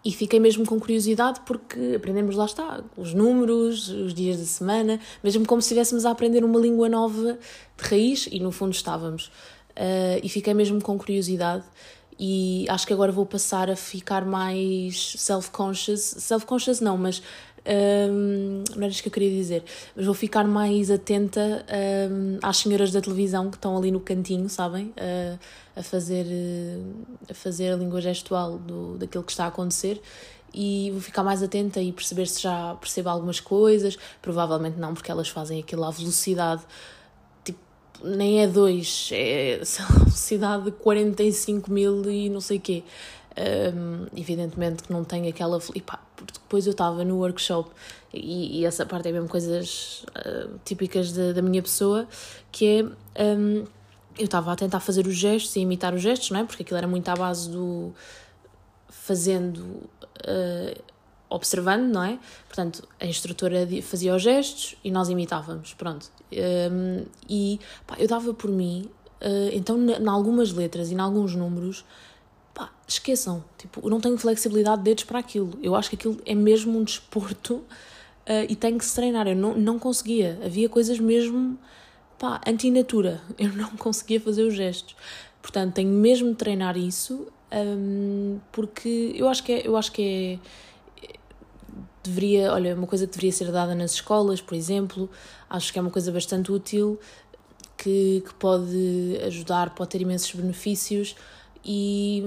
e 0.05 0.13
fiquei 0.13 0.39
mesmo 0.39 0.65
com 0.65 0.79
curiosidade 0.79 1.41
porque 1.45 1.95
aprendemos, 1.97 2.37
lá 2.37 2.45
está, 2.45 2.81
os 2.97 3.13
números, 3.13 3.89
os 3.89 4.15
dias 4.15 4.39
da 4.39 4.45
semana, 4.45 5.01
mesmo 5.23 5.45
como 5.45 5.61
se 5.61 5.67
estivéssemos 5.67 6.07
a 6.07 6.13
aprender 6.13 6.45
uma 6.45 6.61
língua 6.61 6.89
nova 6.89 7.37
de 7.77 7.85
raiz, 7.85 8.29
e 8.31 8.39
no 8.39 8.53
fundo 8.53 8.73
estávamos. 8.73 9.33
Uh, 9.71 10.23
e 10.23 10.29
fiquei 10.29 10.55
mesmo 10.55 10.81
com 10.81 10.97
curiosidade 10.97 11.65
e 12.19 12.67
acho 12.69 12.85
que 12.85 12.93
agora 12.93 13.13
vou 13.13 13.25
passar 13.25 13.71
a 13.71 13.77
ficar 13.77 14.25
mais 14.25 15.15
self-conscious, 15.17 16.01
self-conscious 16.01 16.81
não, 16.81 16.99
mas 16.99 17.23
um, 17.69 18.65
não 18.75 18.83
era 18.83 18.89
isso 18.89 19.03
que 19.03 19.09
eu 19.09 19.13
queria 19.13 19.31
dizer, 19.31 19.63
mas 19.95 20.07
vou 20.07 20.15
ficar 20.15 20.45
mais 20.45 20.91
atenta 20.91 21.67
um, 22.11 22.39
às 22.43 22.59
senhoras 22.59 22.93
da 22.93 23.01
televisão 23.01 23.51
que 23.51 23.57
estão 23.57 23.77
ali 23.77 23.91
no 23.91 24.01
cantinho, 24.01 24.49
sabem? 24.49 24.87
Uh, 24.97 25.39
a, 25.77 25.83
fazer, 25.83 26.27
a 27.31 27.35
fazer 27.35 27.73
a 27.73 27.77
língua 27.77 28.01
gestual 28.01 28.59
do, 28.59 28.97
daquilo 28.97 29.23
que 29.23 29.31
está 29.31 29.45
a 29.45 29.49
acontecer 29.49 30.01
e 30.53 30.91
vou 30.93 31.01
ficar 31.01 31.23
mais 31.23 31.43
atenta 31.43 31.81
e 31.81 31.93
perceber 31.93 32.27
se 32.27 32.43
já 32.43 32.75
percebo 32.77 33.11
algumas 33.11 33.39
coisas. 33.39 33.99
Provavelmente 34.23 34.79
não, 34.79 34.95
porque 34.95 35.11
elas 35.11 35.29
fazem 35.29 35.61
aquilo 35.61 35.85
à 35.85 35.91
velocidade 35.91 36.63
tipo, 37.45 37.61
nem 38.03 38.43
é 38.43 38.47
2, 38.47 39.11
é 39.13 39.61
a 39.79 39.93
velocidade 39.99 40.65
de 40.65 40.71
45 40.73 41.71
mil 41.71 42.11
e 42.11 42.29
não 42.29 42.41
sei 42.41 42.57
o 42.57 42.61
quê. 42.61 42.83
Um, 43.37 44.07
evidentemente 44.17 44.83
que 44.83 44.93
não 44.93 45.05
tem 45.05 45.29
aquela. 45.29 45.61
E 45.75 45.81
pá, 45.81 46.01
depois 46.25 46.67
eu 46.67 46.73
estava 46.73 47.05
no 47.05 47.19
workshop 47.19 47.71
e, 48.13 48.61
e, 48.61 48.65
essa 48.65 48.87
parte 48.87 49.09
é 49.09 49.13
mesmo 49.13 49.29
coisas 49.29 50.05
uh, 50.11 50.59
típicas 50.65 51.13
de, 51.13 51.33
da 51.33 51.43
minha 51.43 51.63
pessoa, 51.63 52.07
que 52.51 52.67
é. 53.17 53.23
Um, 53.23 53.65
eu 54.19 54.25
estava 54.25 54.53
a 54.53 54.57
tentar 54.57 54.81
fazer 54.81 55.07
os 55.07 55.15
gestos 55.15 55.55
e 55.55 55.61
imitar 55.61 55.95
os 55.95 56.03
gestos, 56.03 56.31
não 56.33 56.41
é? 56.41 56.45
Porque 56.45 56.65
aquilo 56.65 56.77
era 56.77 56.89
muito 56.89 57.09
à 57.09 57.15
base 57.15 57.51
do. 57.51 57.93
fazendo. 58.89 59.61
Uh, 60.27 60.83
observando, 61.31 61.93
não 61.93 62.03
é? 62.03 62.19
Portanto, 62.47 62.87
a 62.99 63.07
instrutora 63.07 63.69
fazia 63.83 64.15
os 64.15 64.23
gestos 64.23 64.77
e 64.83 64.91
nós 64.91 65.09
imitávamos, 65.09 65.75
pronto. 65.75 66.11
Um, 66.33 67.05
e 67.29 67.61
pá, 67.87 67.97
eu 67.99 68.09
dava 68.09 68.33
por 68.33 68.51
mim, 68.51 68.89
uh, 69.21 69.51
então, 69.53 69.79
em 69.79 70.09
algumas 70.09 70.53
letras 70.53 70.91
e 70.91 70.95
em 70.95 70.99
alguns 70.99 71.35
números, 71.35 71.85
pá, 72.59 72.71
esqueçam. 72.89 73.45
Tipo, 73.57 73.81
eu 73.85 73.89
não 73.89 74.01
tenho 74.01 74.19
flexibilidade 74.19 74.79
de 74.79 74.85
dedos 74.85 75.05
para 75.05 75.21
aquilo. 75.21 75.57
Eu 75.63 75.77
acho 75.77 75.89
que 75.89 75.95
aquilo 75.95 76.21
é 76.27 76.35
mesmo 76.35 76.77
um 76.77 76.83
desporto 76.83 77.55
uh, 77.55 77.65
e 78.51 78.57
tem 78.57 78.77
que 78.77 78.85
se 78.85 78.97
treinar. 78.97 79.29
Eu 79.29 79.37
não, 79.37 79.55
não 79.57 79.79
conseguia. 79.79 80.39
Havia 80.45 80.69
coisas 80.69 80.99
mesmo, 80.99 81.57
pá, 82.19 82.41
anti-natura. 82.45 83.23
Eu 83.39 83.53
não 83.53 83.71
conseguia 83.77 84.21
fazer 84.21 84.43
os 84.43 84.55
gestos. 84.55 84.97
Portanto, 85.41 85.75
tenho 85.75 85.91
mesmo 85.91 86.31
de 86.31 86.35
treinar 86.35 86.77
isso 86.77 87.29
um, 87.51 88.41
porque 88.51 89.15
eu 89.15 89.29
acho 89.29 89.43
que 89.43 89.53
é. 89.53 89.67
Eu 89.67 89.77
acho 89.77 89.93
que 89.93 90.39
é 91.03 91.19
deveria, 92.03 92.53
olha, 92.53 92.75
uma 92.75 92.87
coisa 92.87 93.07
que 93.07 93.13
deveria 93.13 93.33
ser 93.33 93.53
dada 93.53 93.75
nas 93.75 93.93
escolas, 93.93 94.41
por 94.41 94.55
exemplo, 94.55 95.09
acho 95.49 95.73
que 95.73 95.79
é 95.79 95.83
uma 95.83 95.91
coisa 95.91 96.11
bastante 96.11 96.51
útil 96.51 96.99
que, 97.77 98.23
que 98.27 98.35
pode 98.35 99.19
ajudar, 99.27 99.75
pode 99.75 99.91
ter 99.91 100.01
imensos 100.01 100.35
benefícios 100.35 101.15
e, 101.71 102.23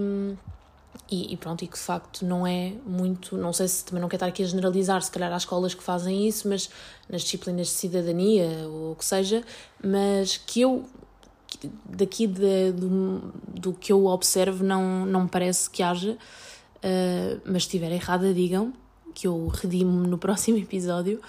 e, 1.10 1.34
e, 1.34 1.38
pronto, 1.38 1.64
e 1.64 1.68
que 1.68 1.76
de 1.76 1.84
facto 1.84 2.24
não 2.24 2.46
é 2.46 2.74
muito, 2.86 3.36
não 3.36 3.52
sei 3.52 3.68
se 3.68 3.84
também 3.84 4.00
não 4.00 4.08
quero 4.08 4.18
estar 4.18 4.28
aqui 4.28 4.44
a 4.44 4.46
generalizar, 4.46 5.02
se 5.02 5.10
calhar 5.10 5.34
há 5.34 5.38
escolas 5.38 5.74
que 5.74 5.82
fazem 5.82 6.28
isso, 6.28 6.48
mas 6.48 6.70
nas 7.10 7.24
disciplinas 7.24 7.68
de 7.68 7.74
cidadania 7.74 8.48
ou 8.68 8.92
o 8.92 8.96
que 8.96 9.04
seja, 9.04 9.44
mas 9.84 10.38
que 10.38 10.62
eu 10.62 10.86
daqui 11.86 12.28
de, 12.28 12.72
do, 12.72 13.34
do 13.48 13.74
que 13.74 13.92
eu 13.92 14.06
observo 14.06 14.64
não, 14.64 15.08
não 15.08 15.24
me 15.24 15.30
parece 15.30 15.68
que 15.70 15.82
haja, 15.82 16.12
uh, 16.12 17.42
mas 17.44 17.64
se 17.64 17.70
estiver 17.70 17.92
errada 17.92 18.32
digam 18.34 18.72
que 19.16 19.26
eu 19.26 19.48
redimo 19.48 20.08
no 20.08 20.18
próximo 20.20 20.60
episódio, 20.60 21.20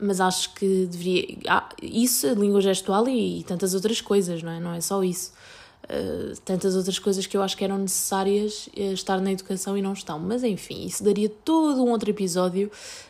mas 0.00 0.20
acho 0.20 0.52
que 0.54 0.86
deveria. 0.86 1.38
Ah, 1.48 1.68
isso, 1.80 2.26
língua 2.34 2.60
gestual 2.60 3.08
e, 3.08 3.40
e 3.40 3.44
tantas 3.44 3.72
outras 3.72 4.00
coisas, 4.00 4.42
não 4.42 4.50
é? 4.50 4.58
Não 4.58 4.74
é 4.74 4.80
só 4.80 5.02
isso. 5.04 5.32
Uh, 5.84 6.38
tantas 6.44 6.76
outras 6.76 6.98
coisas 6.98 7.26
que 7.26 7.36
eu 7.36 7.42
acho 7.42 7.56
que 7.56 7.64
eram 7.64 7.76
necessárias 7.76 8.68
uh, 8.68 8.92
estar 8.92 9.20
na 9.20 9.32
educação 9.32 9.76
e 9.76 9.82
não 9.82 9.92
estão. 9.92 10.18
Mas 10.18 10.44
enfim, 10.44 10.86
isso 10.86 11.02
daria 11.02 11.28
todo 11.28 11.82
um 11.82 11.90
outro 11.90 12.08
episódio 12.08 12.68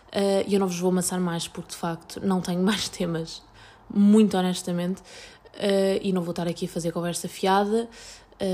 uh, 0.08 0.44
e 0.46 0.54
eu 0.54 0.58
não 0.58 0.66
vos 0.66 0.78
vou 0.78 0.90
amassar 0.90 1.20
mais 1.20 1.46
porque 1.46 1.70
de 1.70 1.76
facto 1.76 2.20
não 2.24 2.40
tenho 2.40 2.62
mais 2.64 2.88
temas, 2.88 3.42
muito 3.92 4.37
honestamente, 4.37 5.02
e 6.00 6.12
não 6.14 6.22
vou 6.22 6.30
estar 6.30 6.48
aqui 6.48 6.64
a 6.64 6.68
fazer 6.68 6.92
conversa 6.92 7.28
fiada. 7.28 7.87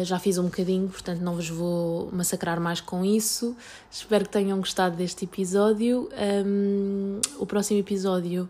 já 0.02 0.18
fiz 0.18 0.36
um 0.36 0.46
bocadinho, 0.46 0.88
portanto 0.88 1.20
não 1.20 1.36
vos 1.36 1.48
vou 1.48 2.10
massacrar 2.12 2.60
mais 2.60 2.80
com 2.80 3.04
isso. 3.04 3.56
Espero 3.88 4.24
que 4.24 4.30
tenham 4.30 4.58
gostado 4.58 4.96
deste 4.96 5.24
episódio. 5.24 6.10
Um, 6.44 7.20
o 7.38 7.46
próximo 7.46 7.78
episódio 7.78 8.48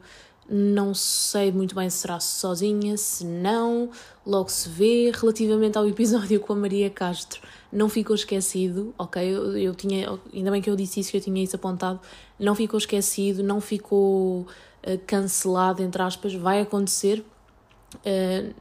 Não 0.50 0.94
sei 0.94 1.52
muito 1.52 1.74
bem 1.74 1.90
se 1.90 1.98
será 1.98 2.18
sozinha, 2.20 2.96
se 2.96 3.24
não, 3.24 3.90
logo 4.24 4.48
se 4.48 4.68
vê. 4.68 5.12
Relativamente 5.14 5.76
ao 5.76 5.86
episódio 5.86 6.40
com 6.40 6.54
a 6.54 6.56
Maria 6.56 6.88
Castro, 6.88 7.42
não 7.70 7.88
ficou 7.88 8.16
esquecido, 8.16 8.94
ok? 8.96 9.22
Eu, 9.22 9.58
eu 9.58 9.74
tinha, 9.74 10.18
ainda 10.32 10.50
bem 10.50 10.62
que 10.62 10.70
eu 10.70 10.76
disse 10.76 11.00
isso, 11.00 11.10
que 11.10 11.18
eu 11.18 11.20
tinha 11.20 11.42
isso 11.42 11.54
apontado. 11.54 12.00
Não 12.38 12.54
ficou 12.54 12.78
esquecido, 12.78 13.42
não 13.42 13.60
ficou 13.60 14.40
uh, 14.40 14.98
cancelado, 15.06 15.82
entre 15.82 16.00
aspas, 16.00 16.32
vai 16.32 16.62
acontecer. 16.62 17.22
Uh, 17.96 18.54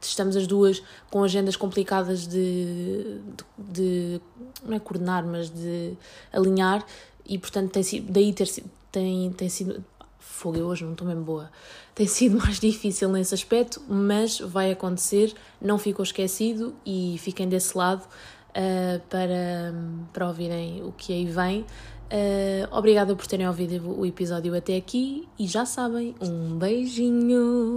estamos 0.00 0.36
as 0.36 0.46
duas 0.46 0.82
com 1.10 1.24
agendas 1.24 1.56
complicadas 1.56 2.28
de, 2.28 3.18
de, 3.58 3.72
de, 3.72 4.20
não 4.64 4.76
é 4.76 4.78
coordenar, 4.78 5.26
mas 5.26 5.50
de 5.50 5.94
alinhar 6.32 6.84
e 7.26 7.38
portanto 7.38 7.72
tem 7.72 8.02
daí 8.02 8.32
ter, 8.32 8.48
tem, 8.92 9.32
tem 9.32 9.48
sido 9.48 9.82
fogo, 10.24 10.58
eu 10.58 10.66
hoje 10.66 10.84
não 10.84 10.92
estou 10.92 11.06
mesmo 11.06 11.22
boa. 11.22 11.50
Tem 11.94 12.06
sido 12.06 12.38
mais 12.42 12.58
difícil 12.58 13.08
nesse 13.08 13.34
aspecto, 13.34 13.80
mas 13.88 14.40
vai 14.40 14.72
acontecer, 14.72 15.34
não 15.60 15.78
ficou 15.78 16.02
esquecido 16.02 16.74
e 16.84 17.16
fiquem 17.18 17.48
desse 17.48 17.76
lado 17.76 18.02
uh, 18.02 19.00
para, 19.08 19.74
para 20.12 20.26
ouvirem 20.26 20.82
o 20.82 20.92
que 20.92 21.12
aí 21.12 21.26
vem. 21.26 21.60
Uh, 22.04 22.68
obrigada 22.70 23.14
por 23.16 23.26
terem 23.26 23.48
ouvido 23.48 23.98
o 23.98 24.04
episódio 24.04 24.54
até 24.54 24.76
aqui 24.76 25.28
e 25.38 25.46
já 25.46 25.64
sabem, 25.64 26.14
um 26.20 26.56
beijinho! 26.58 27.76